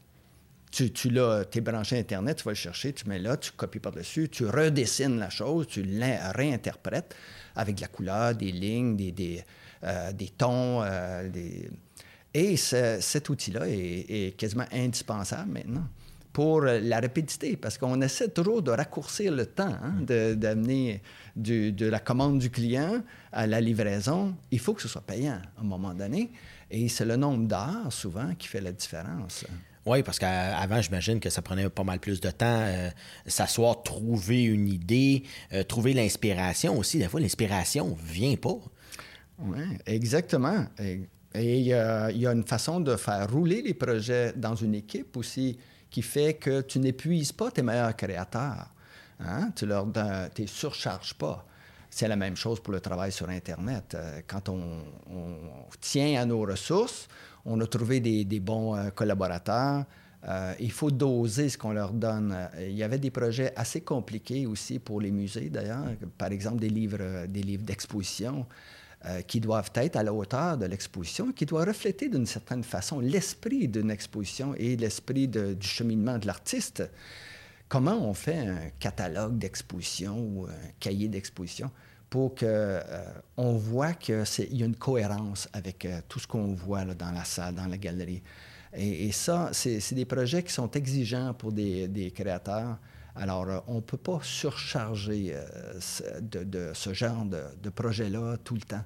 [0.71, 3.79] Tu, tu l'as, es branché Internet, tu vas le chercher, tu mets là, tu copies
[3.79, 7.15] par-dessus, tu redessines la chose, tu la réinterprètes
[7.55, 9.45] avec de la couleur, des lignes, des, des
[9.85, 10.83] euh, des tons.
[11.33, 11.69] Des...
[12.35, 15.87] Et cet outil-là est, quasiment indispensable maintenant
[16.33, 21.03] pour la rapidité, parce qu'on essaie toujours de raccourcir le temps, hein, d'amener
[21.37, 24.35] de, la commande du client à la livraison.
[24.51, 26.31] Il faut que ce soit payant à un moment donné.
[26.71, 29.45] Et c'est le nombre d'heures, souvent, qui fait la différence.
[29.85, 32.89] Oui, parce qu'avant, j'imagine que ça prenait pas mal plus de temps, euh,
[33.27, 35.25] s'asseoir, trouver une idée,
[35.69, 36.97] trouver l'inspiration aussi.
[36.97, 38.57] Des fois, l'inspiration vient pas.
[39.39, 40.65] Oui, exactement.
[40.79, 41.03] Et,
[41.35, 45.59] il y, a, une façon de faire rouler les projets dans une équipe aussi
[45.91, 48.73] qui fait que tu n'épuises pas tes meilleurs créateurs.
[49.21, 49.51] Hein?
[49.55, 49.87] Tu leur
[50.35, 51.47] tu surcharges pas.
[51.91, 53.95] C'est la même chose pour le travail sur Internet.
[53.95, 54.83] Euh, quand on,
[55.81, 57.07] tient à nos ressources,
[57.45, 59.85] on a trouvé des, bons euh, collaborateurs.
[60.27, 62.49] Euh, il faut doser ce qu'on leur donne.
[62.59, 65.85] Il y avait des projets assez compliqués aussi pour les musées, d'ailleurs.
[66.17, 68.47] Par exemple, des livres, des livres d'exposition.
[69.05, 73.01] Euh, qui doivent être à la hauteur de l'exposition, qui doivent refléter d'une certaine façon
[73.01, 76.85] l'esprit d'une exposition et l'esprit du cheminement de l'artiste.
[77.69, 81.69] Comment on fait un catalogue d'exposition ou un cahier d'exposition
[82.11, 86.85] pour qu'on euh, voit qu'il y a une cohérence avec euh, tout ce qu'on voit
[86.85, 88.23] dans la salle, dans la galerie?
[88.73, 92.79] Et, ça, c'est des projets qui sont exigeants pour des créateurs.
[93.15, 98.63] Alors, euh, on ne peut pas surcharger euh, de, ce genre de, projet-là tout le
[98.63, 98.85] temps.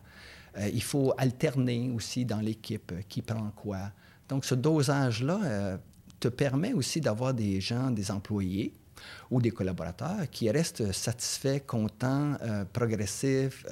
[0.58, 3.90] Euh, il faut alterner aussi dans l'équipe qui prend quoi.
[4.28, 5.78] Donc, ce dosage-là
[6.18, 8.72] te permet aussi d'avoir des gens, des employés
[9.30, 12.36] ou des collaborateurs qui restent satisfaits, contents,
[12.72, 13.64] progressifs,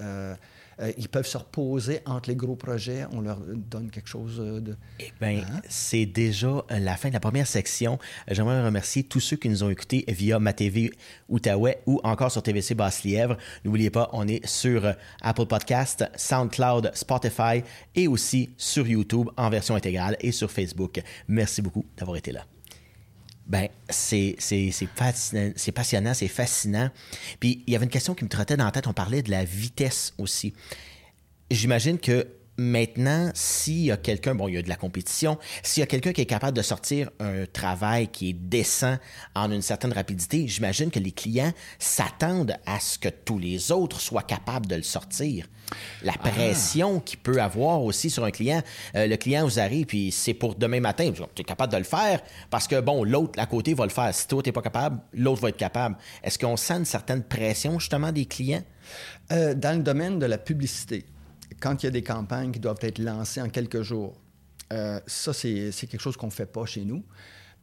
[0.96, 3.04] ils peuvent se reposer entre les gros projets.
[3.12, 4.76] On leur donne quelque chose de.
[5.00, 5.60] Eh bien, hein?
[5.68, 7.98] c'est déjà euh, la fin de la première section.
[8.30, 10.92] J'aimerais remercier tous ceux qui nous ont écoutés via ma TV
[11.28, 13.36] Outaouais ou encore sur TVC Basse-Lièvre.
[13.64, 17.62] N'oubliez pas, on est sur euh, Apple Podcast, SoundCloud, Spotify
[17.94, 21.00] et aussi sur YouTube en version intégrale et sur Facebook.
[21.28, 22.44] Merci beaucoup d'avoir été là.
[23.46, 24.36] Ben, c'est
[25.74, 26.90] passionnant, c'est fascinant.
[27.40, 29.30] Puis il y avait une question qui me trottait dans la tête, on parlait de
[29.30, 30.54] la vitesse aussi.
[31.50, 32.26] J'imagine que
[32.56, 35.86] Maintenant, s'il y a quelqu'un, bon, il y a de la compétition, s'il y a
[35.86, 38.96] quelqu'un qui est capable de sortir un travail qui est décent
[39.34, 44.00] en une certaine rapidité, j'imagine que les clients s'attendent à ce que tous les autres
[44.00, 45.46] soient capables de le sortir.
[46.02, 46.28] La ah.
[46.28, 48.62] pression qu'il peut avoir aussi sur un client,
[48.94, 51.84] euh, le client vous arrive, puis c'est pour demain matin, tu es capable de le
[51.84, 54.14] faire parce que, bon, l'autre à côté va le faire.
[54.14, 55.96] Si toi, tu n'es pas capable, l'autre va être capable.
[56.22, 58.62] Est-ce qu'on sent une certaine pression justement des clients?
[59.32, 61.06] Euh, dans le domaine de la publicité,
[61.60, 64.20] quand il y a des campagnes qui doivent être lancées en quelques jours,
[64.72, 67.04] euh, ça, c'est quelque chose qu'on ne fait pas chez nous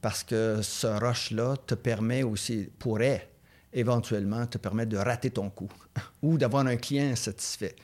[0.01, 3.29] parce que ce rush-là te permet aussi, pourrait
[3.73, 5.69] éventuellement te permettre de rater ton coup
[6.21, 7.75] ou d'avoir un client insatisfait.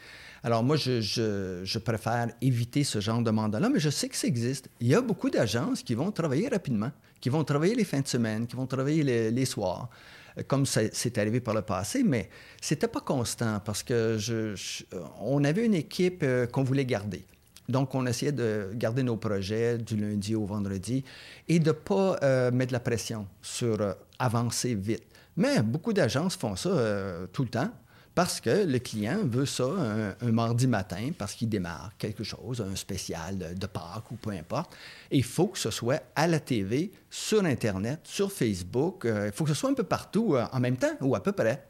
[0.43, 4.69] Alors moi, je, préfère éviter ce genre de mandat-là, mais je sais que ça existe.
[4.79, 8.07] Il y a beaucoup d'agences qui vont travailler rapidement, qui vont travailler les fins de
[8.07, 9.89] semaine, qui vont travailler les soirs
[10.47, 12.29] comme c'est arrivé par le passé, mais
[12.61, 14.17] c'était pas constant parce que
[15.21, 17.25] on avait une équipe euh, qu'on voulait garder.
[17.69, 21.03] Donc, on essayait de garder nos projets du lundi au vendredi
[21.49, 25.03] et de ne pas euh, mettre la pression sur euh, avancer vite.
[25.35, 26.69] Mais beaucoup d'agences font ça
[27.31, 27.69] tout le temps
[28.17, 29.67] parce que le client veut ça
[30.21, 34.75] un, mardi matin parce qu'il démarre quelque chose, un spécial de, Pâques ou peu importe.
[35.11, 39.05] il faut que ce soit à la TV, sur Internet, sur Facebook.
[39.05, 41.21] Euh, il faut que ce soit un peu partout euh, en même temps ou à
[41.21, 41.63] peu près.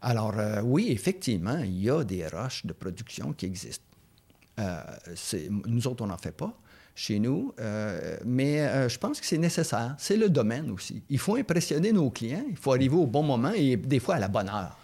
[0.00, 3.84] Alors euh, oui, effectivement, il y a des rushs de production qui existent.
[5.66, 6.56] nous autres, on n'en fait pas
[6.94, 7.52] chez nous,
[8.24, 9.96] mais je pense que c'est nécessaire.
[9.98, 11.02] C'est le domaine aussi.
[11.10, 14.20] Il faut impressionner nos clients, il faut arriver au bon moment et des fois à
[14.20, 14.78] la bonne heure.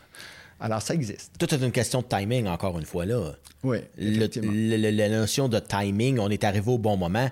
[0.61, 1.33] Alors, ça existe.
[1.39, 3.33] Tout est une question de timing, encore une fois, là.
[3.63, 3.79] Oui.
[3.97, 7.31] la notion de timing, on est arrivé au bon moment.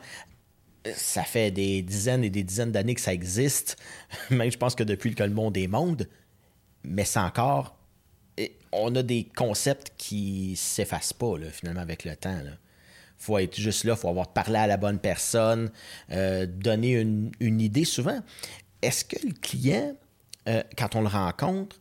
[0.94, 3.76] ça fait des dizaines et des dizaines d'années que ça existe,
[4.30, 6.08] même je pense que depuis que le monde est monde,
[6.82, 7.76] mais c'est encore.
[8.72, 12.38] On a des concepts qui s'effacent pas, finalement, avec le temps.
[12.40, 12.56] Il
[13.16, 15.70] faut être juste là, il faut avoir parlé à la bonne personne,
[16.12, 18.20] euh, donner une, idée souvent.
[18.80, 19.96] Est-ce que le client,
[20.48, 21.76] euh, quand on le rencontre,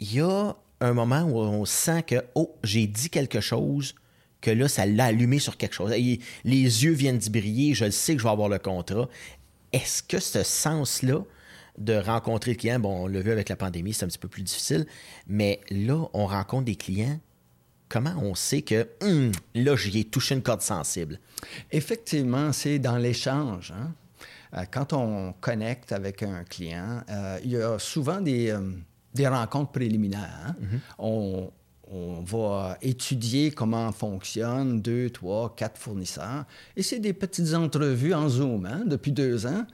[0.00, 3.94] il y a un moment où on sent que, oh, j'ai dit quelque chose,
[4.40, 5.90] que là, ça l'a allumé sur quelque chose.
[5.90, 9.08] les yeux viennent d'y briller, je sais que je vais avoir le contrat.
[9.72, 11.22] Est-ce que ce sens-là
[11.76, 14.28] de rencontrer le client, bon, on l'a vu avec la pandémie, c'est un petit peu
[14.28, 14.86] plus difficile,
[15.26, 17.20] mais là, on rencontre des clients.
[17.88, 21.18] Comment on sait que hum, là, j'y ai touché une corde sensible?
[21.70, 23.72] Effectivement, c'est dans l'échange.
[23.74, 23.94] Hein.
[24.54, 28.60] Euh, quand on connecte avec un client, euh, il y a souvent des, euh,
[29.14, 30.46] des rencontres préliminaires.
[30.46, 30.56] Hein.
[30.60, 30.78] Mm-hmm.
[30.98, 31.52] on,
[31.90, 36.44] on va étudier comment fonctionnent deux, trois, quatre fournisseurs.
[36.76, 39.66] Et c'est des petites entrevues en Zoom hein, depuis deux ans.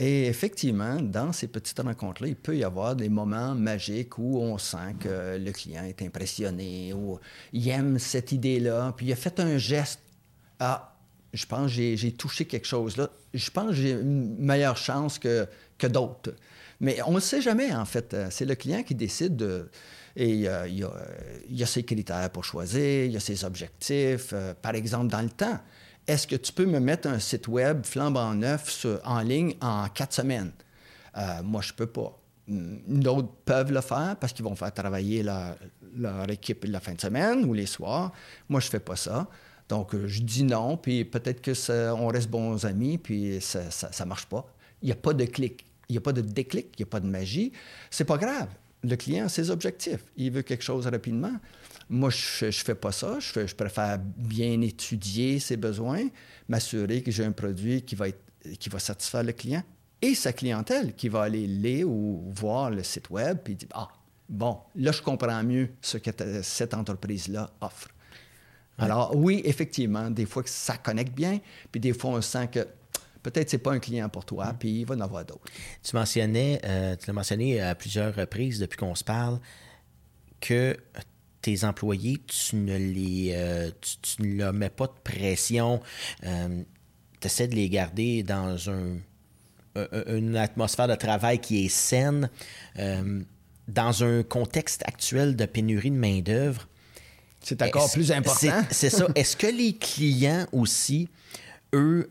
[0.00, 4.56] Et effectivement, dans ces petites rencontres-là, il peut y avoir des moments magiques où on
[4.56, 7.18] sent que le client est impressionné ou
[7.52, 10.00] il aime cette idée-là, puis il a fait un geste.
[10.60, 10.94] Ah,
[11.32, 13.10] je pense que j'ai touché quelque chose là.
[13.34, 15.46] Je pense que j'ai une meilleure chance que,
[15.76, 16.32] que d'autres.
[16.80, 18.16] Mais on ne sait jamais, en fait.
[18.30, 19.68] C'est le client qui décide de
[20.18, 24.30] et euh, il, y a, ses critères pour choisir, il y a ses objectifs.
[24.32, 25.60] Euh, par exemple, dans le temps,
[26.08, 30.12] est-ce que tu peux me mettre un site web flambant neuf en ligne en quatre
[30.14, 30.50] semaines?
[31.16, 32.18] Euh, moi, je ne peux pas.
[32.48, 37.00] Hmm, d'autres peuvent le faire parce qu'ils vont faire travailler leur, équipe la fin de
[37.00, 38.10] semaine ou les soirs.
[38.48, 39.28] Moi, je ne fais pas ça.
[39.68, 43.60] Donc, je dis non, puis peut-être que on reste bons amis, puis ça
[44.00, 44.52] ne marche pas.
[44.82, 46.90] Il n'y a pas de clic, il n'y a pas de déclic, il n'y a
[46.90, 47.52] pas de magie.
[47.90, 48.48] C'est pas grave
[48.82, 50.04] le client a ses objectifs.
[50.16, 51.32] Il veut quelque chose rapidement.
[51.90, 53.18] Moi, je ne fais pas ça.
[53.18, 56.08] Je, je, préfère bien étudier ses besoins,
[56.48, 58.22] m'assurer que j'ai un produit qui va, être,
[58.58, 59.62] qui va satisfaire le client
[60.00, 63.88] et sa clientèle qui va aller lire ou voir le site web et dire Ah,
[64.28, 66.10] bon, là, je comprends mieux ce que
[66.42, 67.88] cette entreprise-là offre.
[68.80, 71.40] Alors, oui, effectivement, des fois que ça connecte bien,
[71.72, 72.64] puis des fois, on sent que
[73.30, 74.58] peut-être c'est pas un client pour toi, mm.
[74.58, 75.44] puis il va en avoir d'autres.
[75.82, 79.38] Tu mentionnais, euh, tu l'as mentionné à plusieurs reprises depuis qu'on se parle,
[80.40, 80.76] que
[81.42, 83.70] tes employés, tu ne les euh,
[84.02, 85.80] tu, ne leur mets pas de pression.
[86.24, 86.62] Euh,
[87.20, 88.98] tu essaies de les garder dans un,
[90.06, 92.30] une atmosphère de travail qui est saine.
[93.68, 96.68] dans un contexte actuel de pénurie de main-d'œuvre.
[97.40, 98.62] C'est encore plus important.
[98.70, 99.06] C'est ça.
[99.14, 101.08] Est-ce que les clients aussi,
[101.74, 102.10] eux,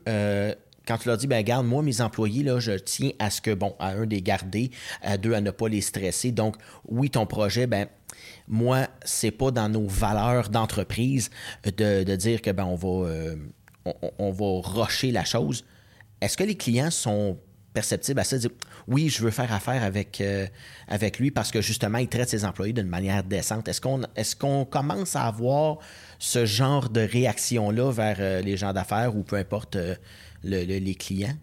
[0.87, 3.53] quand tu leur dis, ben garde, moi, mes employés, là, je tiens à ce que,
[3.53, 4.71] bon, à un, des garder,
[5.01, 6.31] à deux, à ne pas les stresser.
[6.31, 6.55] Donc,
[6.87, 7.87] oui, ton projet, ben
[8.47, 11.29] moi, c'est pas dans nos valeurs d'entreprise
[11.65, 13.35] de, dire que, ben, on va, euh,
[14.17, 15.65] on, va rusher la chose.
[16.21, 17.37] Est-ce que les clients sont
[17.77, 18.49] perceptibles à ça, dire
[18.87, 20.47] oui, je veux faire affaire avec, euh,
[20.87, 23.67] avec lui parce que justement, il traite ses employés d'une manière décente.
[23.67, 25.77] Est-ce qu'on est commence à avoir
[26.17, 29.77] ce genre de réaction-là vers euh, les gens d'affaires ou peu importe
[30.43, 31.37] les clients?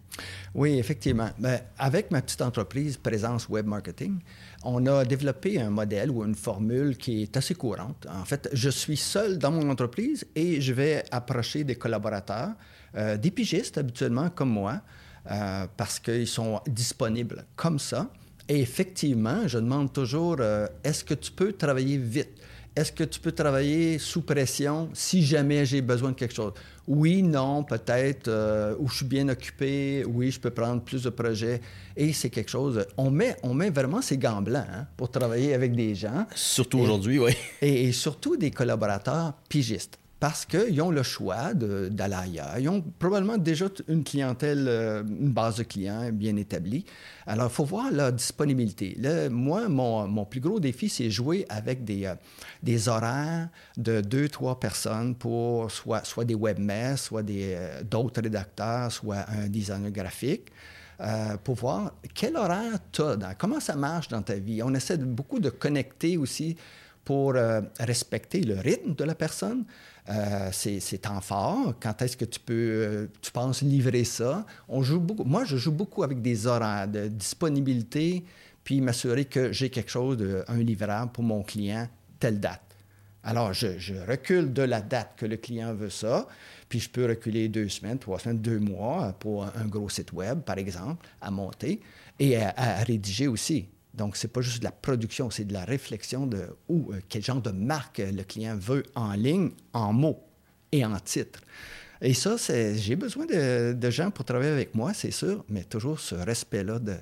[0.53, 1.29] Oui, effectivement.
[1.39, 4.19] Ben, avec ma petite entreprise Présence Web Marketing,
[4.63, 8.07] on a développé un modèle ou une formule qui est assez courante.
[8.09, 12.51] En fait, je suis seul dans mon entreprise et je vais approcher des collaborateurs,
[12.95, 14.81] euh, des pigistes habituellement comme moi,
[15.29, 18.09] euh, parce qu'ils sont disponibles comme ça.
[18.47, 22.29] Et effectivement, je demande toujours, euh, est-ce que tu peux travailler vite?
[22.75, 26.51] Est-ce que tu peux travailler sous pression si jamais j'ai besoin de quelque chose?
[26.87, 31.09] Oui, non, peut-être, euh, ou je suis bien occupé, oui, je peux prendre plus de
[31.09, 31.61] projets.
[31.95, 35.53] Et c'est quelque chose, on met, on met vraiment ses gants blancs hein, pour travailler
[35.53, 36.27] avec des gens.
[36.35, 37.31] Surtout aujourd'hui, oui.
[37.61, 42.57] et, surtout des collaborateurs pigistes parce qu'ils ont le choix d'aller ailleurs.
[42.57, 46.85] Ils ont probablement déjà une clientèle, euh, une base de clients bien établie.
[47.27, 48.97] Alors, il faut voir la disponibilité.
[49.29, 52.15] moi, mon, plus gros défi, c'est jouer avec des, euh,
[52.63, 58.91] des horaires de deux, trois personnes pour soit, soit des webmasters, soit euh, d'autres rédacteurs,
[58.91, 60.49] soit un designer graphique.
[61.43, 64.63] pour voir quel horaire tu as, comment ça marche dans ta vie.
[64.63, 66.55] On essaie beaucoup de connecter aussi
[67.03, 67.35] pour
[67.79, 69.65] respecter le rythme de la personne,
[70.09, 71.73] euh, c'est temps fort.
[71.79, 74.45] Quand est-ce que tu peux, euh, tu penses livrer ça?
[74.69, 78.23] Moi, je joue beaucoup avec des horaires de disponibilité,
[78.63, 81.87] puis m'assurer que j'ai quelque chose, un livrable pour mon client,
[82.19, 82.61] telle date.
[83.23, 83.67] Alors, je,
[84.07, 86.27] recule de la date que le client veut ça,
[86.69, 90.41] puis je peux reculer deux semaines, trois semaines, deux mois pour un, gros site web,
[90.41, 91.81] par exemple, à monter
[92.19, 93.67] et à rédiger aussi.
[93.95, 96.99] Donc, ce n'est pas juste de la production, c'est de la réflexion de où, euh,
[97.07, 100.21] quel genre de marque le client veut en ligne, en mots
[100.71, 101.41] et en titre.
[102.01, 106.15] Et ça, j'ai besoin de, gens pour travailler avec moi, c'est sûr, mais toujours ce
[106.15, 106.97] respect-là de,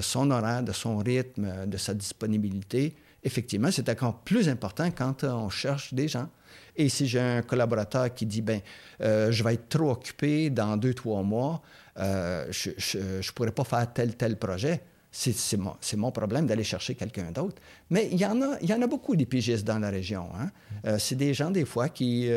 [0.00, 2.96] son horaire, de son rythme, de sa disponibilité.
[3.22, 6.28] Effectivement, c'est encore plus important quand on cherche des gens.
[6.76, 8.60] Et si j'ai un collaborateur qui dit, ben,
[9.00, 11.60] euh, je vais être trop occupé dans deux, trois mois,
[11.98, 14.80] euh, je ne pourrais pas faire tel, tel projet,
[15.10, 17.60] c'est mon, problème d'aller chercher quelqu'un d'autre.
[17.90, 20.28] Mais il y, en a, il y en a beaucoup des pigistes dans la région.
[20.38, 20.50] Hein.
[20.86, 22.28] Euh, c'est des gens, des fois, qui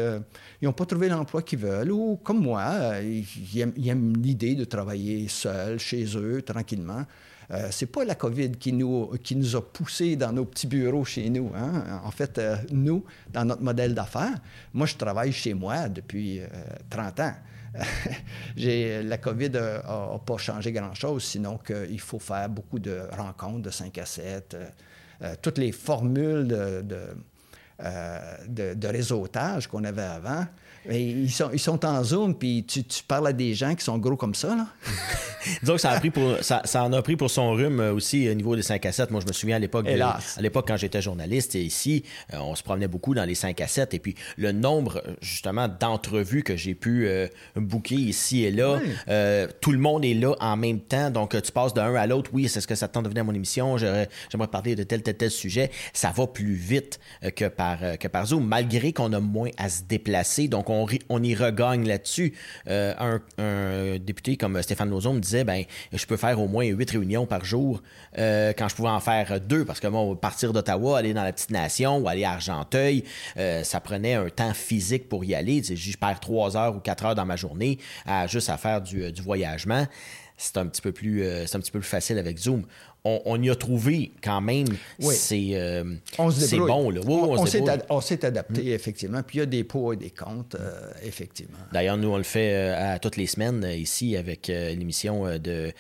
[0.62, 5.80] n'ont pas trouvé l'emploi qu'ils veulent ou, comme moi, ils aiment l'idée de travailler seul,
[5.80, 7.06] chez eux, tranquillement.
[7.54, 11.04] Euh, c'est pas la COVID qui nous, qui nous a poussés dans nos petits bureaux
[11.04, 11.52] chez nous.
[11.54, 12.02] Hein.
[12.04, 14.38] En fait, euh, nous, dans notre modèle d'affaires,
[14.74, 16.42] moi, je travaille chez moi depuis
[16.90, 17.34] 30 euh, ans.
[18.58, 23.98] La COVID n'a pas changé grand-chose, sinon qu'il faut faire beaucoup de rencontres de 5
[23.98, 24.58] à 7,
[25.42, 26.84] toutes les formules de,
[28.50, 30.46] de, de réseautage qu'on avait avant
[30.90, 33.98] ils, sont, ils sont en Zoom, puis tu, tu, parles à des gens qui sont
[33.98, 34.68] gros comme ça, là.
[35.62, 37.94] Disons que ça, a pris pour, ça, ça, en a pris pour son rhume euh,
[37.94, 39.12] aussi au niveau des 5 à 7.
[39.12, 42.04] Moi, je me souviens à l'époque, à l'époque quand j'étais journaliste ici,
[42.34, 43.94] euh, on se promenait beaucoup dans les 5 à 7.
[43.94, 48.80] Et puis, le nombre, justement, d'entrevues que j'ai pu euh, booker ici et là,
[49.62, 51.10] tout le monde est là en même temps.
[51.10, 52.30] Donc, tu passes d'un à l'autre.
[52.34, 53.78] Oui, c'est ce que ça tente de venir à mon émission.
[53.78, 55.72] J'aimerais parler de tel, tel, tel sujet.
[55.94, 57.00] Ça va plus vite
[57.36, 60.48] que par, que par Zoom, malgré qu'on a moins à se déplacer.
[60.48, 60.70] Donc,
[61.10, 62.34] on, y regagne là-dessus.
[62.68, 65.64] Euh, un, député comme Stéphane Lozon me disait, ben,
[65.94, 67.82] je peux faire au moins huit réunions par jour
[68.18, 71.34] euh, quand je pouvais en faire deux, parce que moi, partir d'Ottawa, aller dans la
[71.34, 73.04] petite nation ou aller à Argenteuil,
[73.38, 75.62] euh, ça prenait un temps physique pour y aller.
[75.64, 77.80] Je perds trois heures ou quatre heures dans ma journée
[78.28, 79.86] juste à faire du, voyagement
[80.38, 81.24] c'est un petit peu plus
[81.84, 82.66] facile avec Zoom
[83.04, 84.68] on, y a trouvé quand même.
[85.00, 85.84] C'est euh,
[86.20, 86.90] bon.
[86.92, 87.02] Là.
[87.90, 88.68] on, s'est adapté, mm.
[88.68, 89.24] effectivement.
[89.24, 91.58] Puis il y a des pots et des comptes, euh, effectivement.
[91.72, 95.72] D'ailleurs, nous, on le fait euh, à toutes les semaines ici avec l'émission de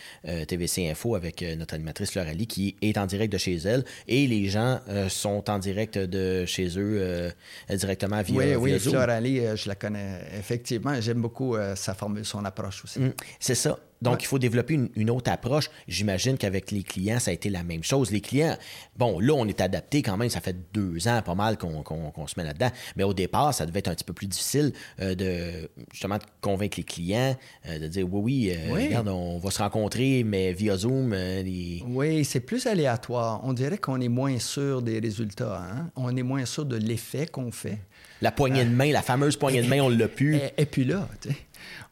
[0.48, 3.84] TVC Info avec notre animatrice Floralie qui est en direct de chez elle.
[4.08, 7.32] Et les gens sont en direct de chez eux
[7.70, 8.94] directement via, oui, oui, Zoom.
[8.94, 11.00] Floralie, je la connais effectivement.
[11.00, 13.00] J'aime beaucoup sa formule, son approche aussi.
[13.00, 13.14] Mm.
[13.40, 13.78] C'est ça.
[14.02, 15.70] Donc, il faut développer une, autre approche.
[15.88, 18.12] J'imagine qu'avec les clients, ça a été la même chose.
[18.12, 18.58] Les clients,
[18.98, 20.30] bon, là, on est adapté quand même.
[20.30, 22.72] Ça fait deux ans, pas mal, qu'on se met là-dedans.
[22.96, 26.24] Mais au départ, ça devait être un petit peu plus difficile euh, de justement de
[26.42, 27.38] convaincre les clients,
[27.68, 31.16] euh, de dire oui, euh, oui, regarde, on va se rencontrer, mais via Zoom.
[31.88, 33.42] Oui, c'est plus aléatoire.
[33.44, 35.62] On dirait qu'on est moins sûr des résultats.
[35.72, 35.92] Hein.
[35.96, 37.80] On est moins sûr de l'effet qu'on fait.
[38.22, 40.38] La poignée de main, la fameuse poignée de main, on l'a pu.
[40.58, 41.36] Et, puis là, tu sais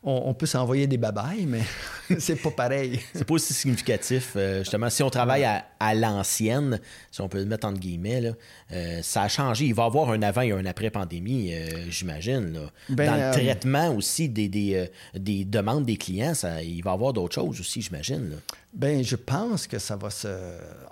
[0.04, 1.62] on, peut s'envoyer des babayes, mais
[2.20, 3.00] c'est pas pareil.
[3.14, 4.34] c'est pas aussi significatif.
[4.36, 6.80] Euh, justement, si on travaille à, l'ancienne,
[7.12, 8.34] si on peut le mettre entre guillemets,
[8.72, 9.66] euh, ça a changé.
[9.66, 12.70] Il va y avoir un avant et un après pandémie, euh, j'imagine.
[12.88, 17.12] Ben, Dans le traitement aussi des, des, demandes des clients, ça, il va y avoir
[17.12, 18.38] d'autres choses aussi, j'imagine.
[18.74, 20.28] Ben, je pense que ça va se.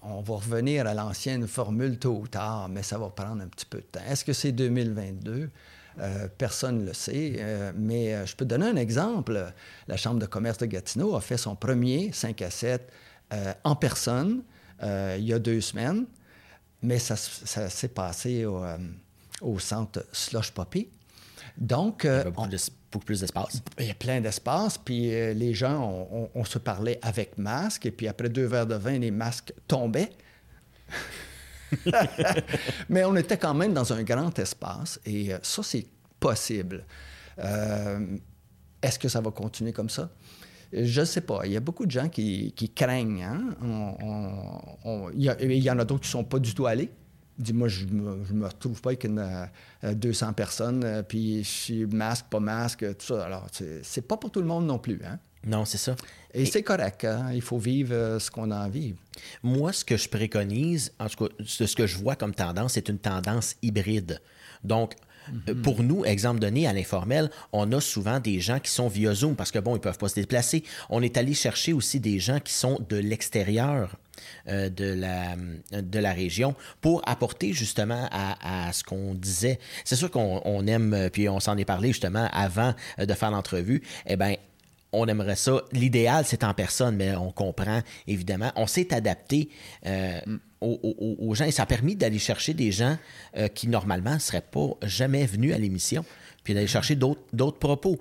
[0.04, 3.66] On va revenir à l'ancienne formule tôt ou tard, mais ça va prendre un petit
[3.66, 4.02] peu de temps.
[4.10, 5.50] Est-ce que c'est 2022?
[6.00, 7.36] Euh, personne ne le sait.
[7.39, 9.54] Euh, mais euh, je peux donner un exemple.
[9.88, 12.91] La Chambre de commerce de Gatineau a fait son premier 5 à 7
[13.66, 14.41] en personne
[14.82, 16.06] il y a deux semaines,
[16.82, 20.88] mais ça, s'est passé au, centre Slush Poppy.
[21.58, 23.62] Donc, il y a beaucoup, plus d'espace.
[23.80, 28.08] Il y a plein d'espace, puis les gens, on, se parlait avec masque, et puis
[28.08, 30.12] après deux verres de vin, les masques tombaient.
[32.89, 35.88] Mais on était quand même dans un grand espace et euh, ça, c'est
[36.20, 36.86] possible.
[37.39, 38.18] Euh,
[38.82, 40.09] est-ce que ça va continuer comme ça?
[40.74, 41.41] Je ne sais pas.
[41.45, 43.24] Il y a beaucoup de gens qui, craignent.
[43.24, 43.55] Hein?
[45.13, 46.89] il, y en a d'autres qui ne sont pas du tout allés.
[47.38, 49.24] Dis-moi, je ne me, retrouve pas avec une,
[49.84, 53.26] 200 euh, personnes, puis je suis masque, pas masque, tout ça.
[53.26, 53.47] Alors,
[53.84, 54.99] c'est pas pour tout le monde non plus.
[55.05, 55.20] Hein?
[55.48, 55.95] Non, c'est ça.
[56.34, 57.06] Et, c'est correct.
[57.06, 57.32] Hein?
[57.34, 58.95] Il faut vivre euh, ce qu'on a envie.
[59.41, 62.89] Moi, ce que je préconise, en tout cas, ce que je vois comme tendance, c'est
[62.89, 64.22] une tendance hybride.
[64.64, 64.93] Donc,
[65.50, 65.62] euh, mhm.
[65.62, 69.36] Pour nous, exemple donné, à l'informel, on a souvent des gens qui sont via Zoom
[69.36, 70.64] parce que, bon, ils ne peuvent pas se déplacer.
[70.89, 73.98] On est allé chercher aussi des gens qui sont de l'extérieur
[74.48, 75.36] euh, de, la,
[75.82, 79.60] de la région pour apporter justement à, ce qu'on disait.
[79.84, 84.16] C'est sûr qu'on aime, puis on s'en est parlé justement avant de faire l'entrevue, eh
[84.16, 84.36] bien,
[84.98, 85.62] on aimerait ça.
[85.72, 88.52] L'idéal, c'est en personne, mais on comprend, évidemment.
[88.56, 89.50] On s'est adapté
[89.86, 90.20] euh,
[90.62, 92.98] aux, gens et ça a permis d'aller chercher des gens
[93.38, 96.04] euh, qui, normalement, ne seraient pas jamais venus à l'émission,
[96.43, 98.00] puis d'aller chercher d'autres propos.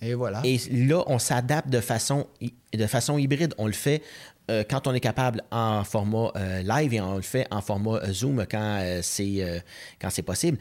[0.00, 0.40] Et voilà.
[0.44, 2.26] Et là, on s'adapte de façon,
[2.72, 3.54] de façon hybride.
[3.58, 4.02] On le fait
[4.50, 6.32] euh, quand on est capable en format
[6.62, 9.62] live et on le fait en format Zoom quand c'est
[10.00, 10.58] quand c'est possible.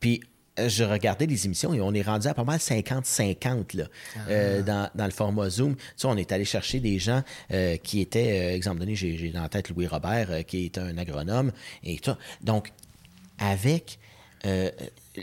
[0.00, 0.20] Puis
[0.66, 3.86] je regardais les émissions et on est rendu à pas mal 50-50
[4.28, 5.76] euh, dans, dans, le format Zoom.
[5.76, 9.42] Tu sais, on est allé chercher des gens euh, qui étaient, exemple donné, j'ai dans
[9.42, 11.52] la tête Louis Robert, qui est un agronome
[11.84, 12.16] et tout.
[12.42, 12.72] Donc,
[13.38, 13.98] avec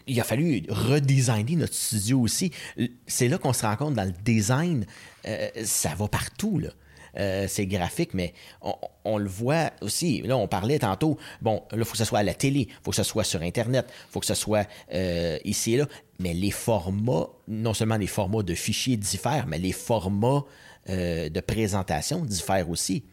[0.08, 2.52] il a fallu redesigner notre studio aussi.
[3.08, 4.86] C'est là qu'on se rend compte dans le design,
[5.64, 6.60] ça va partout.
[6.60, 6.70] Là.
[7.18, 8.34] Euh, c'est graphique, mais
[9.04, 10.22] on, le voit aussi.
[10.22, 12.76] Là, on parlait tantôt, bon, là, il faut que ce soit à la télé, il
[12.84, 15.88] faut que ce soit sur Internet, il faut que ce soit euh, ici et là.
[16.20, 20.44] Mais les formats, non seulement les formats de fichiers diffèrent, mais les formats
[20.90, 23.04] euh, de présentation diffèrent aussi.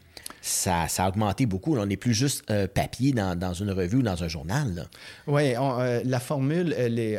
[0.41, 1.77] Ça, ça, a augmenté beaucoup.
[1.77, 2.43] on n'est plus juste
[2.73, 4.89] papier dans, une revue ou dans un journal.
[5.25, 6.75] Oui, la formule,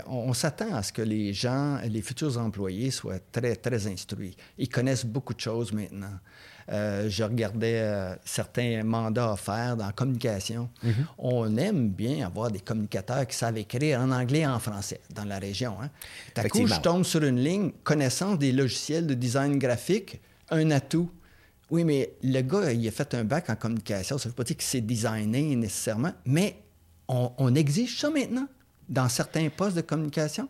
[0.07, 4.37] on s'attend à ce que les gens, les futurs employés soient très, très instruits.
[4.59, 6.13] Ils connaissent beaucoup de choses maintenant.
[6.73, 10.71] Euh, je regardais euh, certains mandats à faire dans la communication.
[10.83, 11.07] Mhm.
[11.19, 15.25] On aime bien avoir des communicateurs qui savent écrire en anglais et en français dans
[15.25, 15.77] la région.
[15.83, 15.91] Hein.
[16.35, 21.11] D'un coup, je tombe sur une ligne, connaissance des logiciels de design graphique, un atout.
[21.71, 24.19] Oui, mais le gars, il a fait un bac en communication.
[24.19, 26.57] Ça ne veut pas dire qu'il s'est designé nécessairement, mais
[27.09, 28.47] on exige ça maintenant
[28.89, 30.49] dans certains postes de communication.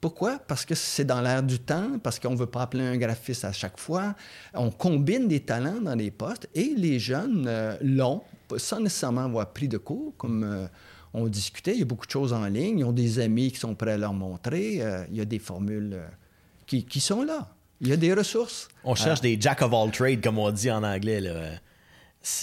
[0.00, 0.38] Pourquoi?
[0.38, 3.44] Parce que c'est dans l'air du temps, parce qu'on ne veut pas appeler un graphiste
[3.44, 4.14] à chaque fois.
[4.54, 8.22] On combine des talents dans les postes et les jeunes euh, l'ont,
[8.56, 10.66] sans nécessairement avoir pris de cours, comme euh,
[11.14, 11.72] on discutait.
[11.72, 12.78] Il y a beaucoup de choses en ligne.
[12.78, 14.80] Ils ont des amis qui sont prêts à leur montrer.
[14.80, 16.00] Euh, il y a des formules
[16.64, 17.48] qui, qui, sont là.
[17.80, 18.68] Il y a des ressources.
[18.84, 21.20] On cherche des jack of all trades, comme on dit en anglais.
[21.20, 21.58] Là.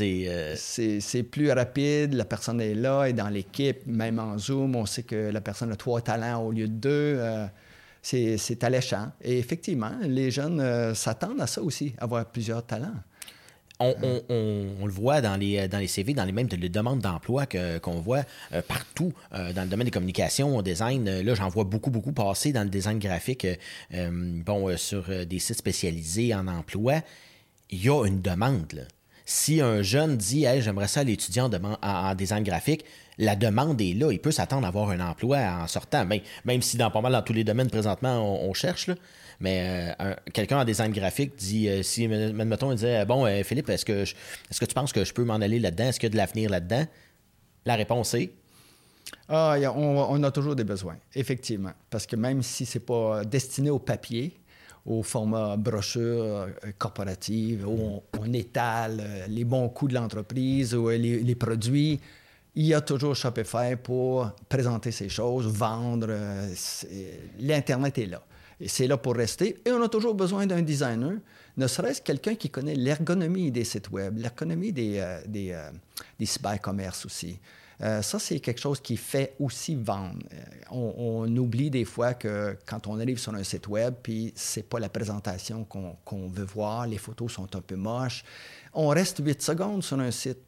[0.01, 4.85] Euh, c'est plus rapide, la personne est là, est dans l'équipe, même en Zoom, on
[4.85, 7.17] sait que la personne a trois talents au lieu de deux.
[7.19, 7.45] Euh,
[8.01, 9.11] c'est alléchant.
[9.21, 12.93] Et effectivement, les jeunes euh, s'attendent à ça aussi, avoir plusieurs talents.
[13.81, 13.93] On,
[14.85, 18.23] le voit dans les, dans les CV, dans les mêmes les demandes d'emploi qu'on voit
[18.69, 21.03] partout dans le domaine des communications, au design.
[21.03, 23.45] là, j'en vois beaucoup, beaucoup passer dans le design graphique,
[23.91, 27.01] bon, sur des sites spécialisés en emploi.
[27.69, 28.71] Il y a une demande.
[28.71, 28.83] Là
[29.25, 31.49] si un jeune dit hey, j'aimerais ça l'étudier en,
[31.81, 32.85] en, design graphique,
[33.17, 34.11] la demande est là.
[34.11, 37.11] Il peut s'attendre à avoir un emploi en sortant, même, même si dans pas mal
[37.11, 38.89] dans tous les domaines présentement on, cherche.
[39.39, 43.69] Mais euh, quelqu'un en design graphique dit euh, si, mettons, il disait Bon, euh, Philippe,
[43.69, 45.85] est-ce que, est-ce que tu penses que je peux m'en aller là-dedans?
[45.85, 46.85] Est-ce qu'il y a de l'avenir là-dedans?
[47.65, 48.31] La réponse est
[49.29, 51.73] ah, on, on, a toujours des besoins, effectivement.
[51.89, 54.35] Parce que même si ce n'est pas destiné au papier,
[54.85, 60.89] au format brochure euh, corporative, où on, étale euh, les bons coûts de l'entreprise ou
[60.89, 61.99] les, produits.
[62.55, 66.07] Il y a toujours Shopify pour présenter ces choses, vendre.
[66.09, 66.53] Euh,
[67.39, 68.21] L'Internet est là.
[68.61, 69.57] Et c'est là pour rester.
[69.65, 71.17] Et on a toujours besoin d'un designer,
[71.57, 75.57] ne serait-ce quelqu'un qui connaît l'ergonomie des sites web, l'ergonomie des, des,
[76.17, 77.37] des cybercommerces aussi.
[77.81, 80.19] Euh, ça, c'est quelque chose qui fait aussi vendre.
[80.33, 84.67] Euh, on, oublie des fois que quand on arrive sur un site web, puis c'est
[84.67, 88.23] pas la présentation qu'on veut voir, les photos sont un peu moches,
[88.73, 90.39] on reste 8 secondes sur un site.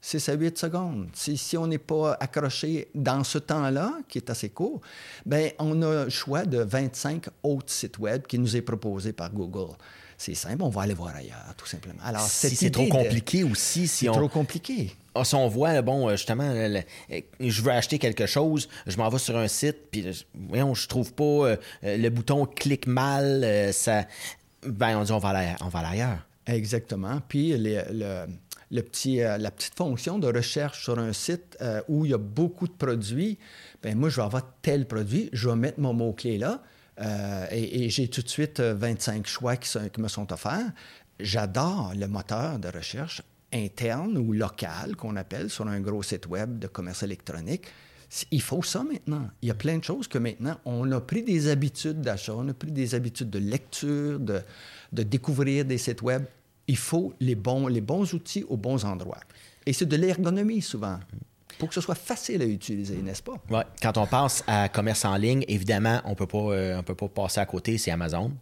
[0.00, 1.08] C'est à 8 secondes.
[1.14, 4.80] Si, si on n'est pas accroché dans ce temps-là, qui est assez court,
[5.24, 9.32] ben on a le choix de 25 autres sites web qui nous est proposé par
[9.32, 9.74] Google
[10.18, 12.00] c'est simple, on va aller voir ailleurs, tout simplement.
[12.02, 14.12] Alors, si c'est trop compliqué aussi, si on...
[14.12, 14.94] trop compliqué.
[15.14, 16.52] Ah, si on voit, bon, euh, justement,
[17.40, 20.04] je veux acheter quelque chose, je m'en vais sur un site, puis,
[20.34, 24.06] voyons, je trouve pas euh, le bouton clique mal, ça...
[24.66, 26.26] Ben, on dit, on va aller, on va ailleurs.
[26.46, 27.20] Exactement.
[27.28, 31.58] Puis, le, petit, euh, la petite fonction de recherche sur un site
[31.88, 33.38] où il y a beaucoup de produits,
[33.82, 36.62] ben moi, je vais avoir tel produit, je vais mettre mon mot-clé là,
[37.00, 40.72] euh, et, j'ai tout de suite 25 euh, choix qui, me sont offerts.
[41.20, 43.22] J'adore le moteur de recherche
[43.52, 47.66] interne ou local qu'on appelle sur un gros site web de commerce électronique.
[48.30, 49.28] Il faut ça maintenant.
[49.42, 52.48] Il y a plein de choses que maintenant, on a pris des habitudes d'achat, on
[52.48, 54.40] a pris des habitudes de lecture, de,
[54.92, 56.24] de découvrir des sites web.
[56.68, 59.20] Il faut les bons, les bons outils aux bons endroits.
[59.64, 60.98] Et c'est de l'ergonomie souvent
[61.58, 63.36] pour que ce soit facile à utiliser, n'est-ce pas?
[63.50, 63.60] Oui.
[63.82, 66.14] Quand on passe à commerce en ligne, évidemment, on
[66.52, 68.32] euh, peut pas passer à côté, c'est Amazon.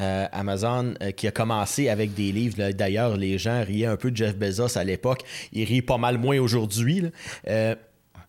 [0.00, 2.70] Euh, Amazon euh, qui a commencé avec des livres.
[2.72, 5.22] D'ailleurs, les gens riaient un peu de Jeff Bezos à l'époque.
[5.52, 7.10] Ils rient pas mal moins aujourd'hui.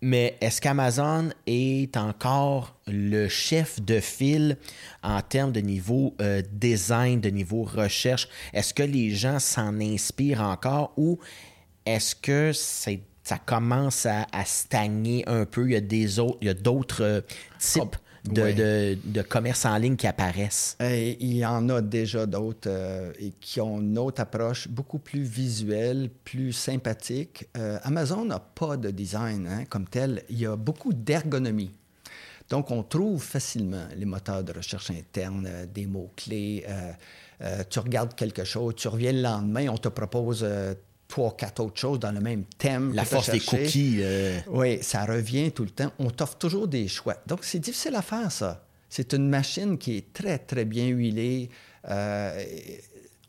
[0.02, 4.58] mais est-ce qu'Amazon est encore le chef de file
[5.02, 6.16] en termes de niveau
[6.52, 8.28] design, de niveau recherche?
[8.54, 11.20] Est-ce que les gens s'en inspirent encore ou
[11.86, 15.66] est-ce que c'est ça commence à, stagner un peu.
[15.66, 17.22] Il y a des autres, il y a d'autres euh,
[17.60, 20.78] types de, commerce en ligne qui apparaissent.
[20.80, 23.12] il y en a déjà d'autres euh,
[23.42, 27.50] qui ont une autre approche beaucoup plus visuelle, plus sympathique.
[27.58, 30.24] Euh, Amazon n'a pas de design hein, comme tel.
[30.30, 31.74] Il y a beaucoup d'ergonomie.
[32.50, 36.66] Donc, on trouve facilement les moteurs de recherche interne, euh, des mots-clés.
[36.68, 36.92] Euh,
[37.42, 40.44] euh, tu regardes quelque chose, tu reviens le lendemain, on te propose
[41.08, 42.94] trois, quatre autres choses dans le même thème.
[42.94, 44.02] La force des cookies.
[44.48, 45.92] Oui, ça revient tout le temps.
[46.00, 47.16] On t'offre toujours des choix.
[47.28, 48.66] Donc, c'est difficile à faire, ça.
[48.90, 51.50] C'est une machine qui est très, très bien huilée.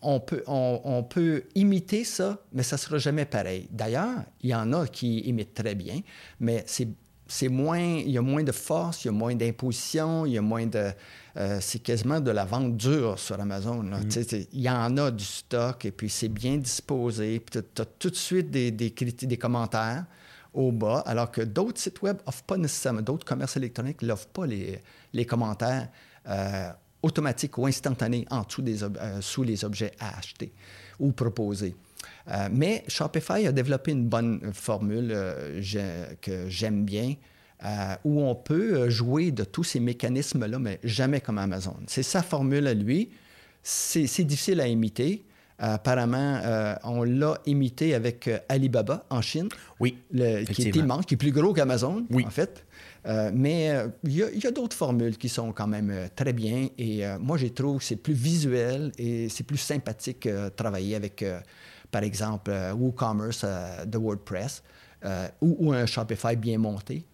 [0.02, 3.68] on, peut, on, peut imiter ça, mais ça ne sera jamais pareil.
[3.70, 6.00] D'ailleurs, il y en a qui imitent très bien,
[6.40, 6.88] mais c'est
[7.28, 10.38] c'est moins, il y a moins de force, il y a moins d'imposition, il y
[10.38, 10.90] a moins de,
[11.36, 13.84] euh, c'est quasiment de la vente dure sur Amazon.
[13.84, 14.48] Mm-hmm.
[14.52, 17.38] Il y en a du stock et puis c'est bien disposé.
[17.38, 20.06] Puis tu as, tout de suite des, des, des, commentaires
[20.54, 24.46] au bas, alors que d'autres sites web n'offrent pas nécessairement, d'autres commerces électroniques n'offrent pas
[24.46, 24.80] les,
[25.12, 25.88] les commentaires
[26.28, 26.70] euh,
[27.02, 30.50] automatiques ou instantanés en dessous des, euh, sous les objets à acheter
[30.98, 31.76] ou proposer.
[32.30, 37.14] Euh, mais Shopify a développé une bonne formule euh, que j'aime bien,
[37.64, 41.76] euh, où on peut jouer de tous ces mécanismes-là, mais jamais comme Amazon.
[41.86, 43.10] C'est sa formule à lui.
[43.62, 45.24] C'est difficile à imiter.
[45.58, 46.40] apparemment,
[46.84, 49.48] on l'a imité avec Alibaba en Chine.
[49.80, 49.98] Oui.
[50.12, 52.64] qui est immense, qui est plus gros qu'Amazon, en fait.
[53.34, 53.74] mais
[54.04, 56.68] il y a, d'autres formules qui sont quand même très bien.
[56.78, 61.22] Et moi, je trouve que c'est plus visuel et c'est plus sympathique de travailler avec
[61.90, 64.62] par exemple, euh, WooCommerce euh, de WordPress
[65.04, 67.04] euh, ou, un Shopify bien monté.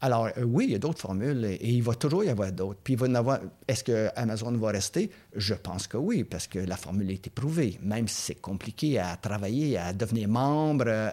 [0.00, 2.80] alors, oui, il y a d'autres formules et, il va toujours y avoir d'autres.
[2.84, 3.40] Puis, il va avoir.
[3.66, 5.10] Est-ce que Amazon va rester?
[5.34, 7.78] Je pense que oui, parce que la formule a été prouvée.
[7.82, 11.10] Même si c'est compliqué à travailler, à devenir membre,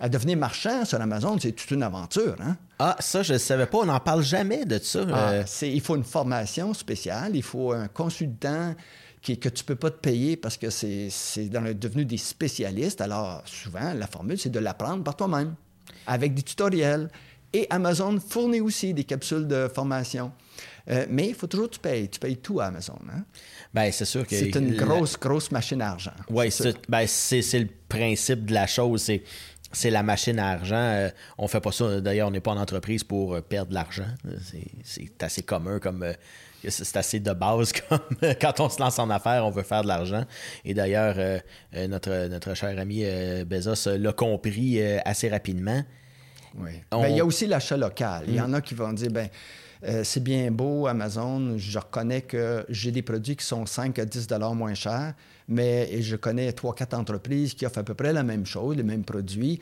[0.00, 2.36] à, devenir marchand sur Amazon, c'est toute une aventure.
[2.40, 2.56] Hein?
[2.78, 3.78] Ah, ça, je ne savais pas.
[3.78, 5.06] On n'en parle jamais de ça.
[5.10, 8.74] Ah, il faut une formation spéciale, il faut un consultant
[9.22, 13.00] que tu ne peux pas te payer parce que c'est devenu des spécialistes.
[13.00, 15.54] Alors, souvent, la formule, c'est de l'apprendre par toi-même,
[16.06, 17.08] avec des tutoriels.
[17.52, 20.32] Et Amazon fournit aussi des capsules de formation.
[20.90, 22.08] Euh, mais il faut toujours que tu payes.
[22.08, 22.98] Tu payes tout à Amazon.
[23.10, 23.24] Hein?
[23.74, 24.36] Bien, c'est sûr que.
[24.36, 26.12] C'est une grosse, grosse machine à argent.
[26.30, 26.50] Oui,
[26.88, 29.10] ben, c'est le principe de la chose.
[29.70, 30.76] C'est la machine à argent.
[30.76, 32.00] Euh, on fait pas ça.
[32.00, 34.08] D'ailleurs, on n'est pas en entreprise pour euh, perdre de l'argent.
[34.82, 36.06] C'est assez commun comme,
[36.66, 38.00] c'est assez de base comme
[38.40, 40.24] quand on se lance en affaires, on veut faire de l'argent.
[40.64, 41.38] Et d'ailleurs, euh,
[41.74, 45.82] euh, notre, notre cher ami euh, Bezos l'a compris assez rapidement.
[46.56, 46.72] Oui.
[46.90, 48.24] Ben, il y a aussi l'achat local.
[48.26, 49.28] Il y en a qui vont dire, ben
[50.02, 54.26] c'est bien beau, Amazon, je reconnais que j'ai des produits qui sont 5 à 10
[54.26, 55.14] dollars moins chers,
[55.46, 58.82] mais je connais trois, quatre entreprises qui offrent à peu près la même chose, les
[58.82, 59.60] mêmes produits.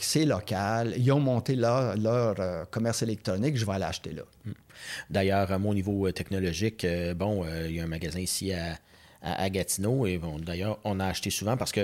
[0.00, 0.94] c'est local.
[0.96, 4.22] Ils ont monté leur, leur commerce électronique, je vais aller acheter là.
[4.44, 4.52] Hmm.
[5.10, 8.52] D'ailleurs, à mon niveau euh, technologique, euh, bon, euh, il y a un magasin ici
[8.52, 8.78] à,
[9.50, 11.80] Gatineau et d'ailleurs, on a acheté souvent parce que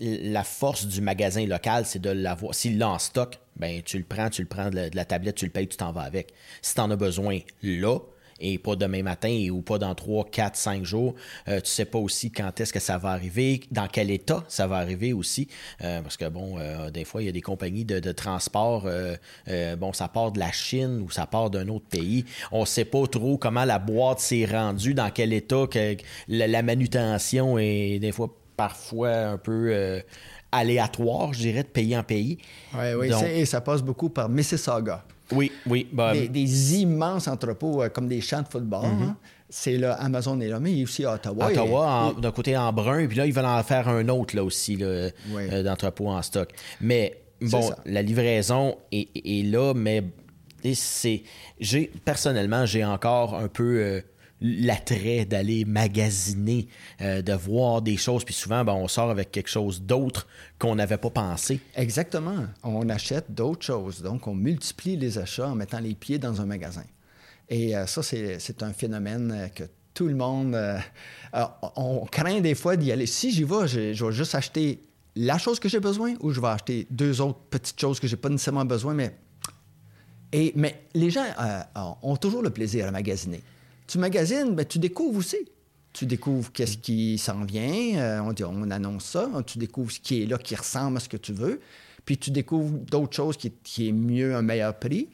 [0.00, 2.52] la force du magasin local, c'est de l'avoir.
[2.52, 5.44] S'il l'a en stock, ben tu le prends, tu le prends de la, tablette, tu
[5.44, 6.32] le payes, tu t'en vas avec.
[6.62, 7.98] Si tu en as besoin là,
[8.42, 11.14] et pas demain matin ou pas dans 3, 4, 5 jours.
[11.48, 14.66] Euh, tu sais pas aussi quand est-ce que ça va arriver, dans quel état ça
[14.66, 15.48] va arriver aussi.
[15.82, 18.88] Euh, parce que, bon, euh, des fois, il y a des compagnies de, transport,
[19.78, 22.24] bon, ça part de la Chine ou ça part d'un autre pays.
[22.50, 25.96] On sait pas trop comment la boîte s'est rendue, dans quel état, que
[26.26, 30.02] la, manutention est des fois parfois un peu
[30.52, 32.38] aléatoire, je dirais, de pays en pays.
[32.74, 35.04] Oui, oui, et ça passe beaucoup par Mississauga.
[35.32, 35.86] Oui, oui.
[35.92, 38.86] Bah, des, immenses entrepôts euh, comme des champs de football.
[38.86, 39.02] Mhm.
[39.02, 39.16] Hein.
[39.48, 41.48] C'est là, Amazon est là, mais il y a aussi Ottawa.
[41.50, 44.76] Ottawa, d'un côté en brun, puis là, ils veulent en faire un autre là aussi,
[44.76, 46.48] là, euh, d'entrepôt en stock.
[46.80, 50.04] Mais bon, la livraison est, là, mais
[50.74, 51.22] c'est.
[51.60, 53.78] J'ai personnellement, j'ai encore un peu.
[53.78, 54.00] Euh,
[54.42, 56.68] l'attrait d'aller magasiner,
[57.00, 60.26] euh, de voir des choses, puis souvent, ben, on sort avec quelque chose d'autre
[60.58, 61.60] qu'on n'avait pas pensé.
[61.76, 62.46] Exactement.
[62.64, 64.02] On achète d'autres choses.
[64.02, 66.84] Donc, on multiplie les achats en mettant les pieds dans un magasin.
[67.48, 69.64] Et euh, ça, c'est un phénomène euh, que
[69.94, 70.58] tout le monde...
[71.76, 73.06] on craint des fois d'y aller.
[73.06, 74.80] Si j'y vais, je, vais juste acheter
[75.14, 78.16] la chose que j'ai besoin ou je vais acheter deux autres petites choses que j'ai
[78.16, 79.14] pas nécessairement besoin, mais...
[80.32, 81.26] Et, mais les gens
[82.00, 83.42] ont toujours le plaisir à magasiner
[83.92, 85.36] tu magasines, ben, tu découvres aussi.
[85.92, 90.00] Tu découvres qu'est-ce qui s'en vient, euh, on, dit, on annonce ça, tu découvres ce
[90.00, 91.60] qui est là, qui ressemble à ce que tu veux,
[92.06, 95.10] puis tu découvres d'autres choses qui, qui, est mieux, un meilleur prix,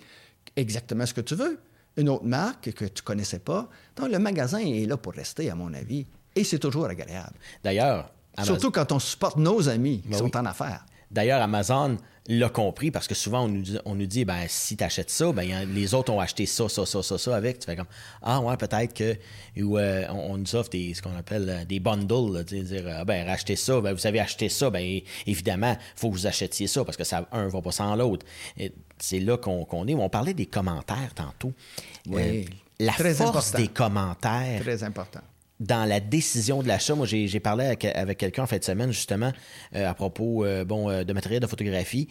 [0.54, 1.58] exactement ce que tu veux.
[1.96, 3.68] Une autre marque que tu connaissais pas.
[3.96, 6.06] Donc, le magasin est là pour rester, à mon avis,
[6.36, 7.34] et c'est toujours agréable.
[7.64, 8.12] D'ailleurs,
[8.44, 10.86] Surtout quand on supporte nos amis qui ben sont en affaires.
[11.10, 11.96] D'ailleurs, Amazon
[12.28, 15.08] l'a compris parce que souvent on nous dit, on nous dit ben si tu achètes
[15.08, 17.58] ça, ben les autres ont acheté ça, ça, ça, ça, ça avec.
[17.58, 17.86] Tu fais comme
[18.22, 19.16] ah ouais peut-être que
[19.62, 23.26] ou euh, on, nous offre des ce qu'on appelle euh, des bundles, dire ah, ben
[23.26, 26.98] rachetez ça, ben vous avez acheté ça, ben évidemment faut que vous achetiez ça parce
[26.98, 28.26] que ça un va pas sans l'autre.
[28.98, 29.94] C'est là qu'on est.
[29.94, 31.52] On parlait des commentaires tantôt.
[32.06, 32.46] Oui.
[32.78, 34.60] la force des commentaires.
[34.60, 35.20] Très important
[35.60, 39.32] dans la décision de l'achat, moi j'ai parlé avec, quelqu'un en fin de semaine justement
[39.74, 42.08] euh, à propos euh, bon, euh, de matériel de photographie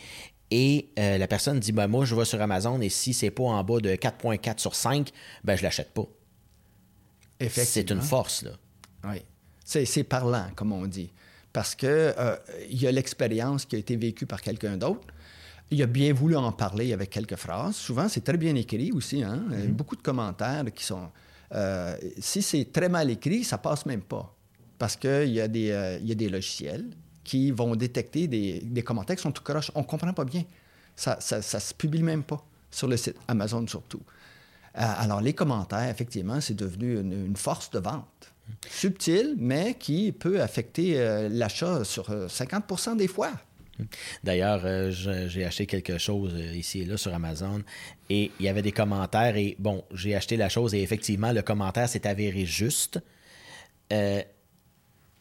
[0.52, 3.64] et la personne dit ben, moi je vais sur Amazon et si c'est pas en
[3.64, 5.12] bas de 4.4 sur 5,
[5.44, 6.08] ben je l'achète pas.
[7.50, 8.52] C'est une force là.
[9.04, 9.22] Oui.
[9.64, 11.12] C'est parlant comme on dit
[11.52, 12.14] parce que
[12.70, 15.08] il y a l'expérience qui a été vécue par quelqu'un d'autre.
[15.70, 17.76] Il a bien voulu en parler avec quelques phrases.
[17.76, 19.22] Souvent, c'est très bien écrit aussi.
[19.22, 19.44] Hein?
[19.50, 19.68] Mm-hmm.
[19.74, 21.10] Beaucoup de commentaires qui sont
[21.54, 24.34] euh, si c'est très mal écrit, ça passe même pas.
[24.78, 26.86] Parce qu'il y, a des, euh, y a des logiciels
[27.24, 29.72] qui vont détecter des, commentaires qui sont tout croche.
[29.76, 30.44] On ne comprend pas bien.
[30.96, 34.02] Ça ne se publie même pas sur le site Amazon surtout.
[34.78, 38.34] Euh, alors, les commentaires, effectivement, c'est devenu une, force de vente.
[38.70, 43.32] Subtile, mais qui peut affecter l'achat sur 50% des fois.
[44.24, 44.92] D'ailleurs, euh,
[45.28, 47.64] j'ai acheté quelque chose euh, ici et là sur Amazon
[48.10, 51.42] et il y avait des commentaires et bon, j'ai acheté la chose et effectivement, le
[51.42, 53.00] commentaire s'est avéré juste.
[53.94, 54.22] Euh,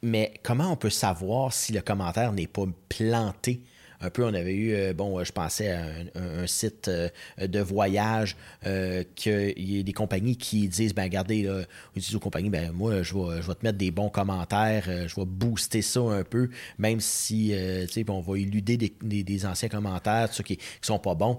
[0.02, 3.62] mais comment on peut savoir si le commentaire n'est pas planté?
[4.00, 5.84] Un peu, on avait eu, euh, bon, je pensais à
[6.14, 7.08] un, site euh,
[7.40, 8.36] de voyage,
[8.66, 11.62] euh, qu'il y a des compagnies qui disent, ben regardez, là,
[11.94, 14.84] ils disent aux compagnies, ben moi, je vais, je vais te mettre des bons commentaires,
[15.06, 17.54] je vais booster ça un peu, même si,
[17.86, 21.38] tu sais, on va éluder des, anciens commentaires, ceux qui, qui sont pas bons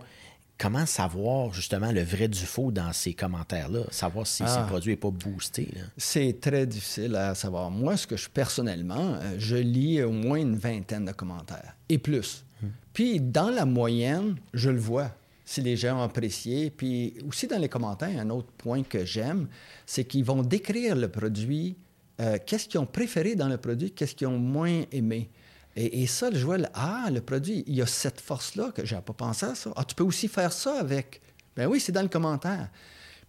[0.59, 3.81] comment savoir justement le vrai du faux dans ces commentaires-là?
[3.91, 4.65] Savoir si, ce ah.
[4.67, 5.69] produit n'est pas boosté?
[5.97, 7.69] C'est très difficile à savoir.
[7.69, 12.43] Moi, ce que je personnellement, je lis au moins une vingtaine de commentaires et plus.
[12.93, 15.11] Puis dans la moyenne, je le vois
[15.45, 16.69] si les gens ont apprécié.
[16.69, 19.47] Puis aussi dans les commentaires, un autre point que j'aime,
[19.85, 21.77] c'est qu'ils vont décrire le produit,
[22.19, 25.29] euh, qu'est-ce qu'ils ont préféré dans le produit, qu'est-ce qu'ils ont moins aimé.
[25.79, 29.13] Et, ça, je vois, ah, le produit, il y a cette force-là que n'avais pas
[29.13, 29.71] pensé à ça.
[29.75, 31.21] Ah, tu peux aussi faire ça avec.
[31.55, 32.69] Ben oui, c'est dans le commentaire.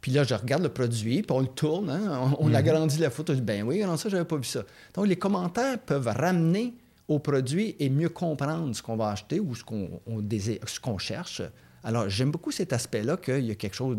[0.01, 2.55] Puis là, je regarde le produit, puis on le tourne, hein, on, mhm.
[2.55, 3.35] agrandit la photo.
[3.35, 4.63] Je dis, ben oui, non, ça, j'avais pas vu ça.
[4.95, 6.75] Donc, les commentaires peuvent ramener
[7.09, 11.43] au produit et mieux comprendre ce qu'on va acheter ou ce qu'on ce qu'on cherche.
[11.83, 13.97] Alors, j'aime beaucoup cet aspect-là qu'il y a quelque chose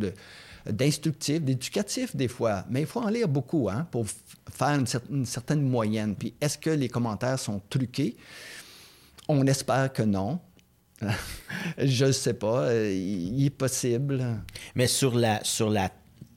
[0.65, 4.05] d'instructif, d'éducatif des fois, mais il faut en lire beaucoup hein, pour
[4.51, 4.79] faire
[5.09, 6.15] une, certaine moyenne.
[6.15, 8.15] Puis, est-ce que les commentaires sont truqués?
[9.27, 10.39] On espère que non.
[11.77, 12.73] Je ne sais pas.
[12.75, 14.23] Il est possible.
[14.75, 15.89] Mais sur la, sur la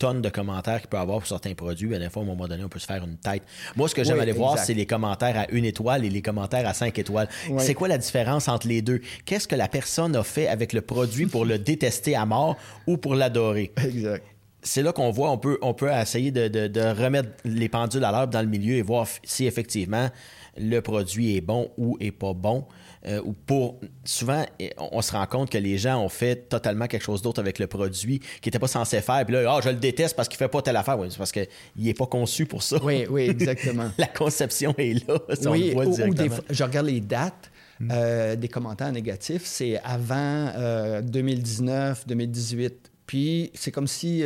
[0.03, 2.49] tonnes de commentaires qu'il peut avoir pour certains produits, ben, des fois, à un moment
[2.49, 3.45] donné, on peut se faire une tête.
[3.77, 6.67] Moi, ce que j'aime aller voir, c'est les commentaires à une étoile et les commentaires
[6.67, 7.29] à cinq étoiles.
[7.59, 9.01] C'est quoi la différence entre les deux?
[9.25, 12.57] Qu'est-ce que la personne a fait avec le produit pour le détester à mort
[12.89, 13.73] ou pour l'adorer?
[13.85, 14.25] Exact
[14.65, 18.13] c'est là qu'on voit, on peut, on peut essayer de, de, remettre les pendules à
[18.13, 20.09] l'heure dans le milieu et voir si effectivement
[20.57, 22.65] le produit est bon ou est pas bon.
[23.07, 24.45] Euh, ou pour souvent,
[24.79, 27.67] on se rend compte que les gens ont fait totalement quelque chose d'autre avec le
[27.67, 29.25] produit qu'ils n'étaient pas censés faire.
[29.27, 30.99] Puis là, ah, je le déteste parce qu'il fait pas telle affaire.
[30.99, 31.49] Oui, c'est parce qu'il
[31.79, 32.79] n'est pas conçu pour ça.
[32.83, 33.91] Oui, oui, exactement.
[33.99, 35.19] La conception est là.
[35.47, 35.95] oui, ou,
[36.51, 37.51] je regarde les dates.
[37.81, 37.89] Hmm.
[37.91, 40.53] Euh, des commentaires négatifs, c'est avant
[41.03, 42.93] 2019, euh, 2018.
[43.07, 44.23] Puis c'est comme si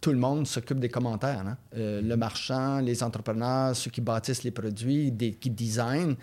[0.00, 1.44] tout le monde s'occupe des commentaires.
[1.46, 1.58] Hein.
[1.74, 6.14] le marchand, les entrepreneurs, ceux qui bâtissent les produits, des, qui designent.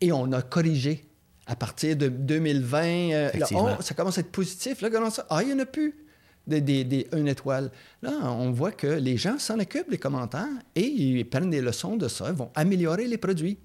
[0.00, 1.04] Et on a corrigé
[1.46, 3.30] à partir de 2020, euh,
[3.80, 4.80] ça commence à être positif.
[4.80, 5.26] Là, ça?
[5.30, 5.94] Ah, il n'y en a plus
[6.46, 7.70] des, des, une étoile.
[8.02, 11.96] Là, on voit que les gens s'en occupent, les commentaires, et ils prennent des leçons
[11.96, 13.58] de ça, ils vont améliorer les produits.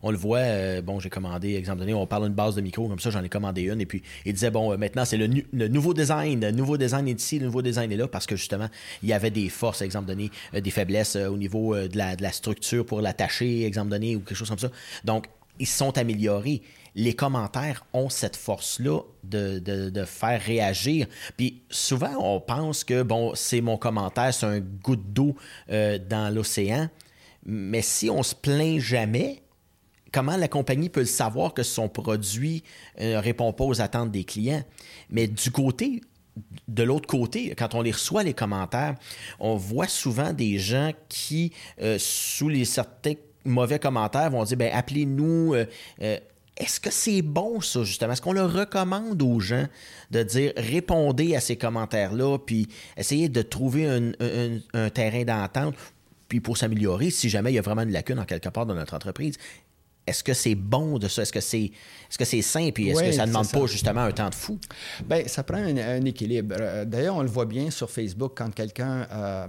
[0.00, 2.86] On le voit, euh, bon, j'ai commandé, exemple donné, on parle d'une base de micro,
[2.86, 5.26] comme ça, j'en ai commandé une, et puis il disait, bon, euh, maintenant, c'est le,
[5.26, 8.68] nouveau design, le nouveau design est ici, le nouveau design est là, parce que justement,
[9.02, 12.30] il y avait des forces, exemple donné, des faiblesses au niveau de la, de, la,
[12.30, 14.70] structure pour l'attacher, exemple donné, ou quelque chose comme ça.
[15.04, 15.26] Donc,
[15.58, 16.62] ils sont améliorés
[16.98, 21.06] les commentaires ont cette force-là de, faire réagir.
[21.36, 25.36] Puis souvent, on pense que, bon, c'est mon commentaire, c'est un goutte d'eau
[25.70, 26.88] euh, dans l'océan.
[27.46, 29.42] Mais si on se plaint jamais,
[30.12, 32.64] comment la compagnie peut le savoir que son produit
[32.98, 34.64] ne euh, répond pas aux attentes des clients?
[35.08, 36.02] Mais du côté
[36.66, 38.94] de l'autre côté, quand on les reçoit, les commentaires,
[39.40, 43.14] on voit souvent des gens qui, euh, sous les certains
[43.48, 45.54] mauvais commentaires, vont dire ben, appelez-nous,
[46.58, 48.12] est-ce que c'est bon, ça, justement?
[48.12, 49.66] Est-ce qu'on le recommande aux gens
[50.10, 55.76] de dire répondez à ces commentaires-là, puis essayez de trouver un, terrain d'entente,
[56.28, 58.74] puis pour s'améliorer, si jamais il y a vraiment une lacune en quelque part dans
[58.74, 59.36] notre entreprise?
[60.08, 61.22] Est-ce que c'est bon de ça?
[61.22, 61.72] Est-ce que c'est est
[62.10, 62.70] -ce c'est sain?
[62.72, 64.58] Puis est-ce que ça ne demande pas justement un temps de fou?
[65.04, 66.56] Bien, ça prend un, équilibre.
[66.58, 69.46] Euh, d'ailleurs, on le voit bien sur Facebook quand quelqu'un euh,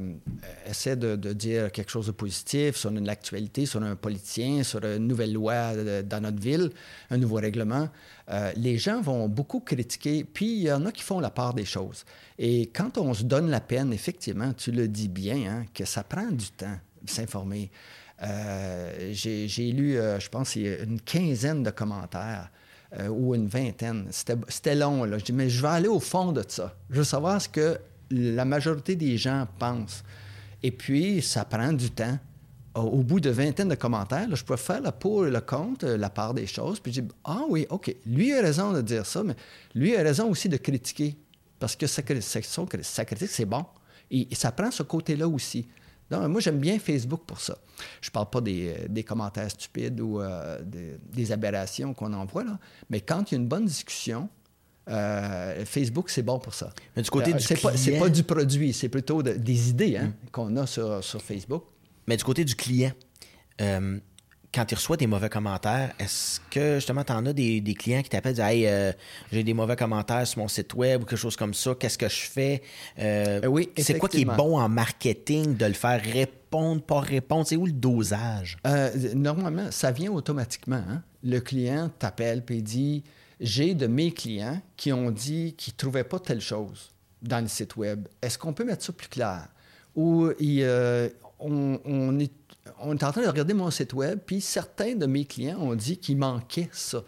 [0.70, 5.08] essaie de, dire quelque chose de positif sur une actualité, sur un politicien, sur une
[5.08, 6.70] nouvelle loi dans notre ville,
[7.10, 7.88] un nouveau règlement.
[8.30, 11.54] Euh, les gens vont beaucoup critiquer, puis il y en a qui font la part
[11.54, 12.06] des choses.
[12.38, 16.04] Et quand on se donne la peine, effectivement, tu le dis bien, hein, que ça
[16.04, 17.72] prend du temps de s'informer.
[18.22, 22.50] Euh, j'ai lu, euh, je pense, une quinzaine de commentaires
[23.00, 24.08] euh, ou une vingtaine.
[24.12, 25.06] C'était long.
[25.06, 26.76] Je dis, mais je vais aller au fond de ça.
[26.90, 27.80] Je veux savoir ce que
[28.12, 30.04] la majorité des gens pensent.
[30.64, 32.18] Et puis, ça prend du temps.
[32.76, 36.10] Au, bout de vingtaine de commentaires, je peux faire le pour et le contre, la
[36.10, 36.80] part des choses.
[36.80, 39.36] Puis je dis, ah oui, OK, lui a raison de dire ça, mais
[39.76, 41.18] lui a raison aussi de critiquer.
[41.60, 42.46] Parce que sa, critique,
[43.30, 43.66] c'est bon.
[44.12, 45.68] Et ça prend ce côté-là aussi.
[46.12, 47.58] Non, moi, j'aime bien Facebook pour ça.
[48.02, 52.60] Je ne parle pas des, euh, commentaires stupides ou euh, des, aberrations qu'on envoie, là.
[52.90, 54.30] mais quand il y a une bonne discussion,
[54.90, 56.74] euh, Facebook, c'est bon pour ça.
[56.96, 58.00] Mais du côté du c'est client...
[58.00, 60.30] Pas, pas du produit, c'est plutôt des idées hein, mm.
[60.32, 61.66] qu'on a sur, sur, Facebook.
[62.08, 62.92] Mais du côté du client,
[64.54, 68.10] quand tu reçois des mauvais commentaires, est-ce que justement tu en as des, clients qui
[68.10, 68.92] t'appellent Hey, euh,
[69.32, 72.10] j'ai des mauvais commentaires sur mon site web ou quelque chose comme ça, qu'est-ce que
[72.10, 72.64] je fais?
[72.98, 77.46] Euh, Oui, C'est quoi qui est bon en marketing de le faire répondre, pas répondre?
[77.46, 78.58] C'est où le dosage?
[78.66, 80.84] Euh, Normalement, ça vient automatiquement.
[80.90, 81.04] Hein.
[81.24, 83.04] Le client t'appelle et dit
[83.40, 86.92] J'ai de mes clients qui ont dit qu'ils ne trouvaient pas telle chose
[87.22, 88.08] dans le site web.
[88.22, 89.48] Est-ce qu'on peut mettre ça plus clair?
[89.96, 90.32] Ou
[91.40, 92.32] on, on est
[92.80, 95.76] on est en train de regarder mon site web, puis certains de mes clients ont
[95.76, 97.04] dit qu'il manquait ça.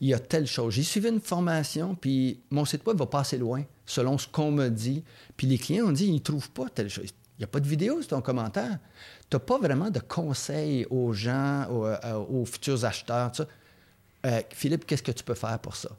[0.00, 0.74] Il y a telle chose.
[0.74, 4.50] J'ai suivi une formation, puis mon site web va pas assez loin, selon ce qu'on
[4.50, 5.04] me dit.
[5.36, 7.06] Puis les clients ont dit qu'ils ne trouvent pas telle chose.
[7.38, 8.78] Il n'y a pas de vidéo sur ton commentaire.
[9.30, 13.32] Tu n'as pas vraiment de conseils aux gens, aux, euh, futurs acheteurs.
[14.26, 15.90] Euh, Philippe, qu'est-ce que tu peux faire pour ça?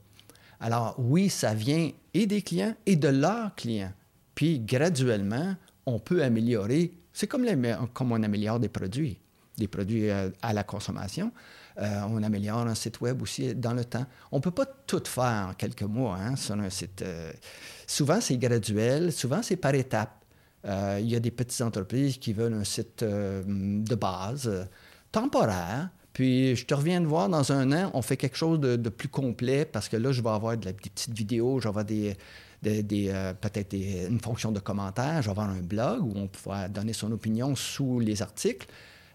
[0.60, 3.92] Alors oui, ça vient et des clients et de leurs clients.
[4.36, 5.56] Puis graduellement,
[5.86, 7.46] on peut améliorer c'est comme,
[7.94, 9.20] comme on améliore des produits,
[9.58, 11.32] des produits euh, à, la consommation.
[11.80, 14.06] Euh, on améliore un site web aussi dans le temps.
[14.32, 17.04] On ne peut pas tout faire en quelques mois hein, sur un site.
[17.04, 17.32] Euh,
[17.86, 20.26] souvent, c'est graduel, souvent, c'est par étapes.
[20.66, 24.68] il y a des petites entreprises qui veulent un site de base,
[25.12, 25.90] temporaire.
[26.14, 29.10] Puis je te reviens de voir dans un an, on fait quelque chose de, plus
[29.10, 32.16] complet parce que là, je vais avoir des petites vidéos, je des,
[32.66, 36.94] euh, peut-être une fonction de commentaire, je vais avoir un blog où on pourra donner
[36.94, 38.68] son opinion sous les articles.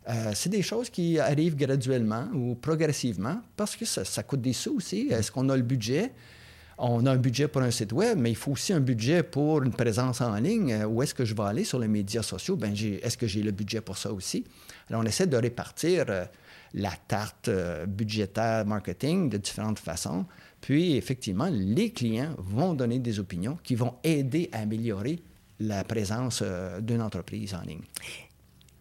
[0.08, 4.76] Euh, c'est des choses qui arrivent graduellement ou progressivement parce que ça, coûte des sous
[4.76, 5.08] aussi.
[5.10, 6.12] Est-ce qu'on a le budget?
[6.78, 9.62] On a un budget pour un site web, mais il faut aussi un budget pour
[9.62, 10.72] une présence en ligne.
[10.72, 12.56] Euh, où est-ce que je vais aller sur les médias sociaux?
[12.56, 14.44] Ben, est-ce que j'ai le budget pour ça aussi?
[14.88, 16.06] Alors, on essaie de répartir
[16.74, 17.50] la tarte
[17.86, 20.26] budgétaire marketing de différentes façons
[20.60, 25.20] puis, effectivement, les clients vont donner des opinions qui vont aider à améliorer
[25.60, 27.82] la présence euh, d'une entreprise en ligne.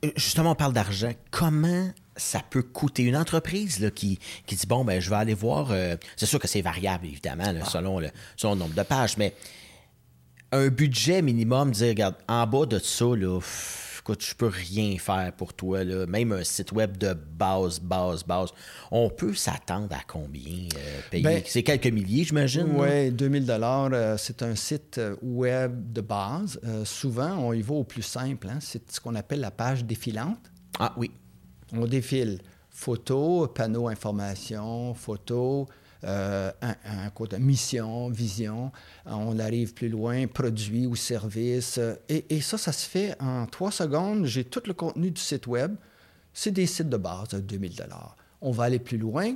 [0.06, 1.12] Euh, justement, on parle d'argent.
[1.32, 3.04] Comment ça peut coûter?
[3.04, 5.72] Une entreprise là, qui, qui dit bon, ben, je vais aller voir.
[5.72, 7.66] Euh, c'est sûr que c'est variable, évidemment, ah.
[7.66, 9.34] selon, le, selon le nombre de pages, mais
[10.52, 13.40] un budget minimum, dire, regarde, en bas de ça, là,
[14.08, 16.06] écoute, je peux rien faire pour toi, là.
[16.06, 18.52] même un site web de base, base, base.
[18.90, 21.24] On peut s'attendre à combien euh, payer?
[21.24, 22.68] Ben, c'est quelques milliers, j'imagine?
[22.74, 23.90] Oui, 2000 dollars.
[23.92, 26.58] Euh, c'est un site euh, web de base.
[26.86, 28.48] souvent, on y va au plus simple.
[28.50, 28.60] Hein.
[28.62, 30.52] C'est ce qu'on appelle la page défilante.
[30.80, 31.12] Ah oui.
[31.74, 32.40] On défile
[32.70, 35.66] photos, panneaux information, photos,
[36.04, 38.72] euh, un, côté mission, vision,
[39.06, 41.80] on arrive plus loin, produit ou service.
[42.10, 44.26] Et, ça, ça se fait en trois secondes.
[44.26, 45.76] J'ai tout le contenu du site web.
[46.34, 47.74] C'est des sites de base à 2000
[48.42, 49.34] On va aller plus loin,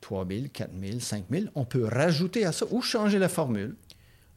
[0.00, 1.50] 3000, 4000, 5000.
[1.54, 3.76] On peut rajouter à ça ou changer la formule.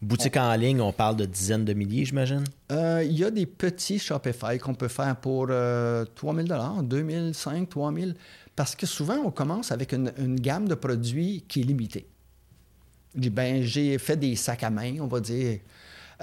[0.02, 2.44] Boutique en ligne, on parle de dizaines de milliers, j'imagine?
[2.72, 7.68] Euh, il y a des petits Shopify qu'on peut faire pour euh, 3000 2000, 5
[7.68, 8.14] 3000
[8.58, 12.08] parce que souvent, on commence avec une, gamme de produits qui est limitée.
[13.14, 15.60] Ben, j'ai fait des sacs à main, on va dire,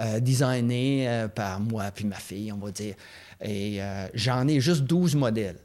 [0.01, 2.97] euh, designés euh, par moi puis ma fille, on va dire.
[3.41, 5.61] Et euh, j'en ai juste 12 modèles.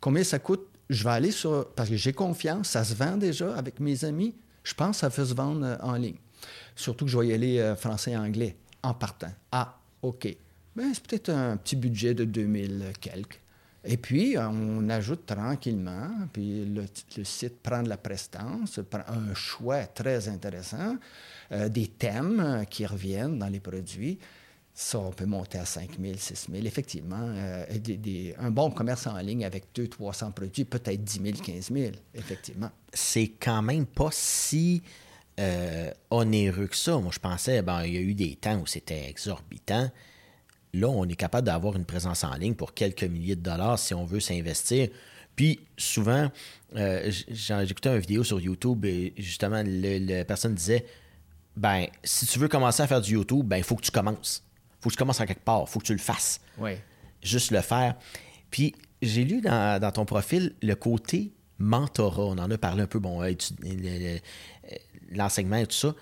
[0.00, 0.66] Combien ça coûte?
[0.88, 1.68] Je vais aller sur...
[1.76, 4.34] Parce que j'ai confiance, ça se vend déjà avec mes amis.
[4.64, 6.18] Je pense que ça peut se vendre en ligne.
[6.74, 9.32] Surtout que je vais y aller français et anglais en partant.
[9.52, 10.26] Ah, OK.
[10.74, 13.40] Ben, c'est peut-être un petit budget de 2000 quelques.
[13.84, 16.84] Et puis, on ajoute tranquillement, puis le,
[17.24, 18.78] site prend de la prestance,
[19.08, 20.96] un choix très intéressant,
[21.52, 24.18] euh, des thèmes qui reviennent dans les produits.
[24.74, 26.66] Ça, on peut monter à 5 000, 6 000.
[26.66, 27.64] Effectivement, euh,
[28.38, 32.70] un bon commerce en ligne avec 200, 300 produits, peut-être 10 000, 15 000, effectivement.
[32.92, 34.82] C'est quand même pas si
[35.38, 36.98] euh, onéreux que ça.
[36.98, 39.90] Moi, je pensais, ben, il y a eu des temps où c'était exorbitant.
[40.72, 43.94] Là, on est capable d'avoir une présence en ligne pour quelques milliers de dollars si
[43.94, 44.88] on veut s'investir.
[45.34, 46.30] Puis souvent,
[46.76, 50.86] euh, j'écoutais une vidéo sur YouTube et justement, la personne disait
[51.56, 54.44] ben, si tu veux commencer à faire du YouTube, ben, il faut que tu commences
[54.80, 56.40] faut que tu commences à quelque part, faut que tu le fasses.
[56.58, 56.72] Oui.
[57.22, 57.96] Juste le faire.
[58.50, 62.22] Puis j'ai lu dans, ton profil le côté mentorat.
[62.22, 63.22] On en a parlé un peu, bon,
[65.10, 65.94] l'enseignement et tout ça.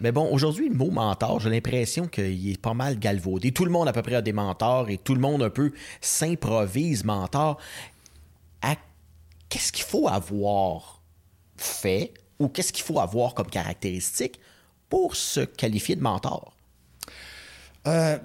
[0.00, 3.52] Mais bon, aujourd'hui, le mot mentor, j'ai l'impression qu'il est pas mal galvaudé.
[3.52, 5.72] Tout le monde à peu près a des mentors et tout le monde un peu
[6.00, 7.58] s'improvise mentor.
[9.50, 11.02] Qu'est-ce qu'il faut avoir
[11.56, 14.40] fait ou qu'est-ce qu'il faut avoir comme caractéristique
[14.88, 16.56] pour se qualifier de mentor?
[17.88, 18.16] Euh,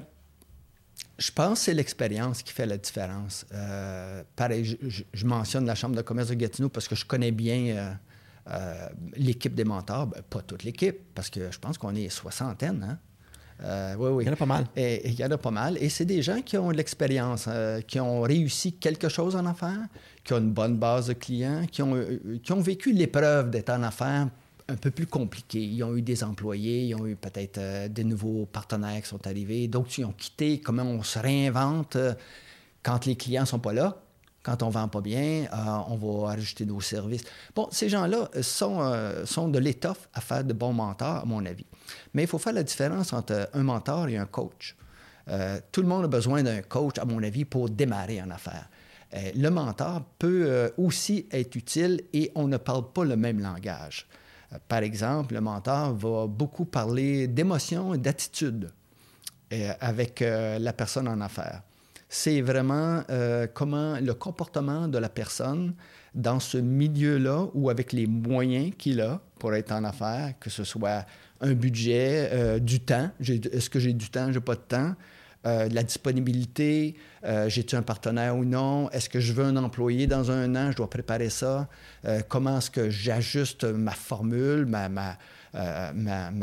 [1.17, 3.45] je pense que c'est l'expérience qui fait la différence.
[3.53, 7.97] Euh, pareil, je, mentionne la Chambre de commerce de Gatineau parce que je connais bien
[8.49, 10.07] euh, l'équipe des mentors.
[10.07, 12.83] Ben, pas toute l'équipe, parce que je pense qu'on est soixantaine.
[12.83, 13.95] Hein?
[13.97, 14.23] oui, oui.
[14.23, 14.65] Il y en a pas mal.
[14.75, 15.77] Et, il y en a pas mal.
[15.79, 17.47] Et c'est des gens qui ont de l'expérience,
[17.87, 19.87] qui ont réussi quelque chose en affaires,
[20.23, 21.95] qui ont une bonne base de clients, qui ont,
[22.43, 24.27] qui ont vécu l'épreuve d'être en affaires
[24.67, 25.63] un peu plus compliqué.
[25.63, 29.25] Ils ont eu des employés, ils ont eu peut-être euh, des nouveaux partenaires qui sont
[29.27, 30.59] arrivés, d'autres qui ont quitté.
[30.59, 32.13] Comment on se réinvente euh,
[32.83, 34.01] quand les clients ne sont pas là,
[34.45, 37.23] quand on ne vend pas bien, euh, on va ajouter nos services.
[37.55, 38.79] Bon, ces gens-là sont,
[39.25, 41.65] sont de l'étoffe à faire de bons mentors, à mon avis.
[42.13, 44.75] Mais il faut faire la différence entre un mentor et un coach.
[45.71, 48.69] tout le monde a besoin d'un coach, à mon avis, pour démarrer en affaires.
[49.13, 54.07] le mentor peut aussi être utile et on ne parle pas le même langage.
[54.67, 58.69] Par exemple, le mentor va beaucoup parler d'émotion et d'attitude
[59.53, 61.61] euh, avec euh, la personne en affaires.
[62.17, 65.73] C'est vraiment euh, comment le comportement de la personne
[66.13, 70.63] dans ce milieu-là ou avec les moyens qu'il a pour être en affaires, que ce
[70.63, 71.05] soit
[71.41, 73.09] un budget, du temps.
[73.19, 74.95] Est-ce que j'ai du temps, j'ai pas de temps?
[75.45, 80.07] Euh, la disponibilité, euh, j'ai-tu un partenaire ou non, est-ce que je veux un employé
[80.07, 81.67] dans un an, je dois préparer ça,
[82.05, 85.17] euh, comment est-ce que j'ajuste ma formule, ma,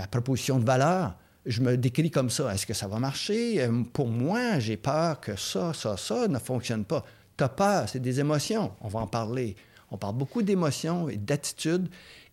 [0.09, 1.17] proposition de valeur?
[1.45, 2.55] Je me décris comme ça.
[2.55, 3.69] Est-ce que ça va marcher?
[3.93, 7.05] Pour moi, j'ai peur que ça, ça, ça ne fonctionne pas.
[7.37, 8.73] Tu as peur, c'est des émotions.
[8.81, 9.57] On va en parler.
[9.91, 11.89] On parle beaucoup d'émotions et d'attitudes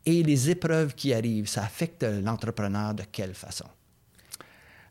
[0.05, 1.47] et les épreuves qui arrivent.
[1.47, 3.65] Ça affecte l'entrepreneur de quelle façon?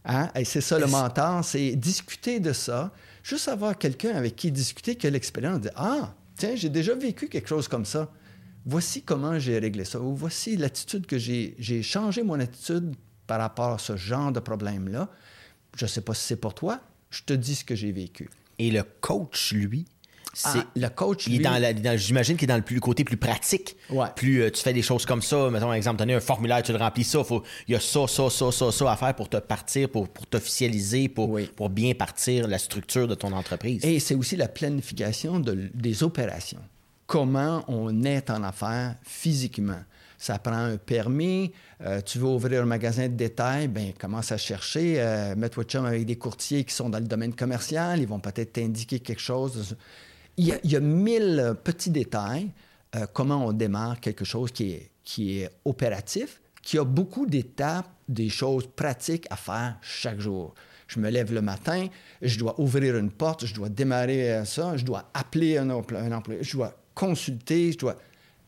[0.05, 0.31] Hein?
[0.35, 2.93] Et c'est ça le mentor, c'est discuter de ça,
[3.23, 7.29] juste avoir quelqu'un avec qui discuter qui a l'expérience, de Ah, tiens, j'ai déjà vécu
[7.29, 8.11] quelque chose comme ça.
[8.65, 10.01] Voici comment j'ai réglé ça.
[10.01, 11.55] Ou voici l'attitude que j'ai.
[11.59, 12.95] J'ai changé mon attitude
[13.29, 15.09] par rapport à ce genre de problème-là.
[15.77, 16.81] Je ne sais pas si c'est pour toi.
[17.11, 18.29] Je te dis ce que j'ai vécu.
[18.59, 19.87] Et le coach, lui,
[20.45, 21.43] ah, le coach, lui...
[21.97, 23.77] J'imagine qu'il est dans le, plus, côté plus pratique.
[24.17, 26.79] Plus euh, tu fais des choses comme ça, mettons, exemple, donner un formulaire, tu le
[26.79, 27.23] remplis ça,
[27.67, 30.27] il y a ça, ça, ça, ça, ça à faire pour te partir, pour, pour
[30.27, 33.85] t'officialiser, pour, pour bien partir la structure de ton entreprise.
[33.85, 36.61] Et c'est aussi la planification des opérations.
[37.07, 39.81] Comment on est en affaires physiquement.
[40.19, 41.53] Ça prend un permis.
[41.81, 44.97] Euh, tu veux ouvrir un magasin de détail, ben commence à chercher.
[44.99, 48.01] Euh, Mets-toi de chum avec des courtiers qui sont dans le domaine commercial.
[48.01, 49.77] Ils vont peut-être t'indiquer quelque chose
[50.39, 52.51] il y, a, mille petits détails
[52.97, 57.91] euh, comment on démarre quelque chose qui est, qui est opératif, qui a beaucoup d'étapes,
[58.09, 60.55] des choses pratiques à faire chaque jour.
[60.87, 61.89] Je me lève le matin,
[62.23, 66.43] je dois ouvrir une porte, je dois démarrer euh, ça, je dois appeler un employé,
[66.43, 67.97] je dois consulter, je dois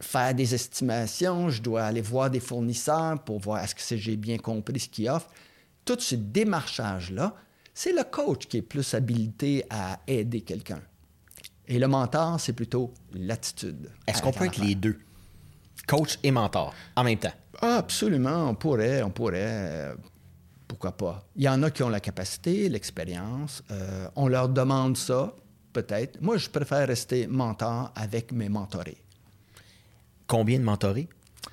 [0.00, 4.38] faire des estimations, je dois aller voir des fournisseurs pour voir est-ce que j'ai bien
[4.38, 5.30] compris ce qu'ils offrent.
[5.84, 7.34] Tout ce démarchage-là,
[7.74, 10.80] c'est le coach qui est plus habilité à aider quelqu'un.
[11.66, 13.90] Et le mentor, c'est plutôt l'attitude.
[14.06, 14.98] Est-ce qu'on peut être les deux?
[15.86, 17.32] Coach et mentor en même temps?
[17.60, 19.94] Absolument, on pourrait, on pourrait.
[20.66, 21.24] pourquoi pas?
[21.36, 23.62] Il y en a qui ont la capacité, l'expérience.
[23.70, 25.34] Euh, on leur demande ça,
[25.72, 26.20] peut-être.
[26.20, 29.02] Moi, je préfère rester mentor avec mes mentorés.
[30.30, 31.08] Combien de mentorés,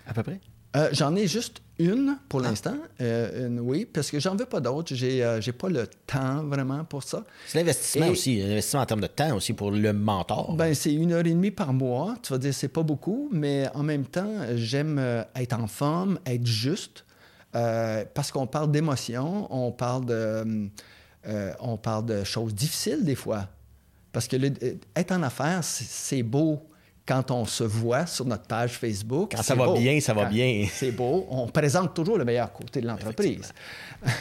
[0.06, 0.40] à peu près?
[0.76, 2.50] Euh, j'en ai juste une pour ah.
[2.50, 4.94] l'instant, euh, oui, parce que j'en veux pas d'autres.
[4.94, 7.24] J'ai n'ai euh, pas le temps vraiment pour ça.
[7.48, 10.54] C'est l'investissement aussi, l'investissement en termes de temps aussi pour le mentor.
[10.56, 12.18] Ben c'est une heure et demie par mois.
[12.22, 15.00] Tu vas dire c'est pas beaucoup, mais en même temps, j'aime
[15.36, 17.04] être en forme, être juste,
[17.54, 20.70] parce qu'on parle d'émotions, on parle de,
[21.62, 23.48] on parle de choses difficiles des fois,
[24.12, 24.36] parce que
[24.96, 26.62] être en affaires, c'est beau
[27.08, 29.32] quand on se voit sur notre page Facebook.
[29.36, 30.68] Quand ça va bien, ça va bien.
[30.72, 31.26] C'est beau.
[31.30, 33.54] On présente toujours le meilleur côté de l'entreprise.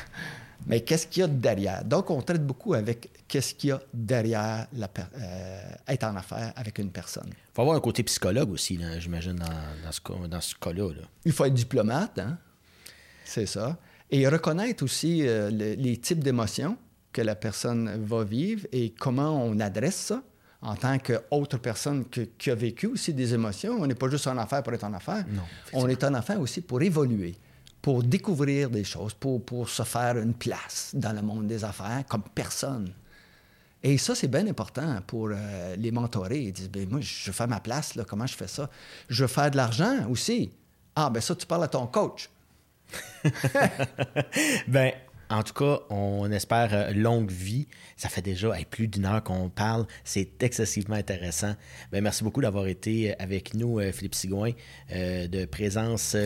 [0.68, 1.84] Mais qu'est-ce qu'il y a derrière?
[1.84, 6.52] Donc, on traite beaucoup avec qu'est-ce qu'il y a derrière la euh, être en affaires
[6.56, 7.28] avec une personne.
[7.28, 10.88] Il faut avoir un côté psychologue aussi, j'imagine, dans, ce, dans ce cas-là.
[11.24, 12.38] Il faut être diplomate, hein?
[13.24, 13.76] c'est ça.
[14.10, 16.76] Et reconnaître aussi euh, les types d'émotions
[17.12, 20.22] que la personne va vivre et comment on adresse ça
[20.62, 23.76] en tant qu'autre personne qui a vécu aussi des émotions.
[23.80, 25.24] On n'est pas juste en affaires pour être en affaires.
[25.28, 25.42] Non,
[25.72, 27.36] on est en affaires aussi pour évoluer
[27.86, 32.02] pour découvrir des choses, pour, pour se faire une place dans le monde des affaires
[32.08, 32.92] comme personne.
[33.80, 36.40] Et ça, c'est bien important pour euh, les mentorer.
[36.40, 38.68] Ils disent, ben, moi, je faire ma place, là, comment je fais ça?
[39.08, 40.50] Je veux faire de l'argent aussi.
[40.96, 42.28] Ah, ben ça, tu parles à ton coach.
[44.66, 44.90] ben,
[45.30, 47.66] en tout cas, on espère euh, longue vie.
[47.96, 49.86] Ça fait déjà plus d'une heure qu'on parle.
[50.04, 51.54] C'est excessivement intéressant.
[51.92, 54.52] Ben, merci beaucoup d'avoir été euh, avec nous, euh, Philippe Sigouin,
[54.90, 56.16] de Présence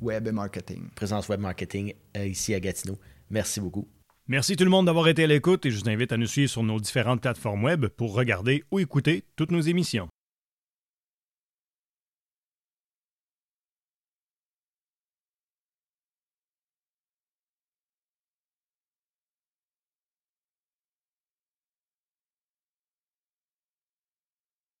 [0.00, 0.88] Web Marketing.
[0.94, 2.98] Présence Web Marketing ici à Gatineau.
[3.30, 3.88] Merci beaucoup.
[4.28, 6.50] Merci tout le monde d'avoir été à l'écoute et je vous invite à nous suivre
[6.50, 10.08] sur nos différentes plateformes web pour regarder ou écouter toutes nos émissions.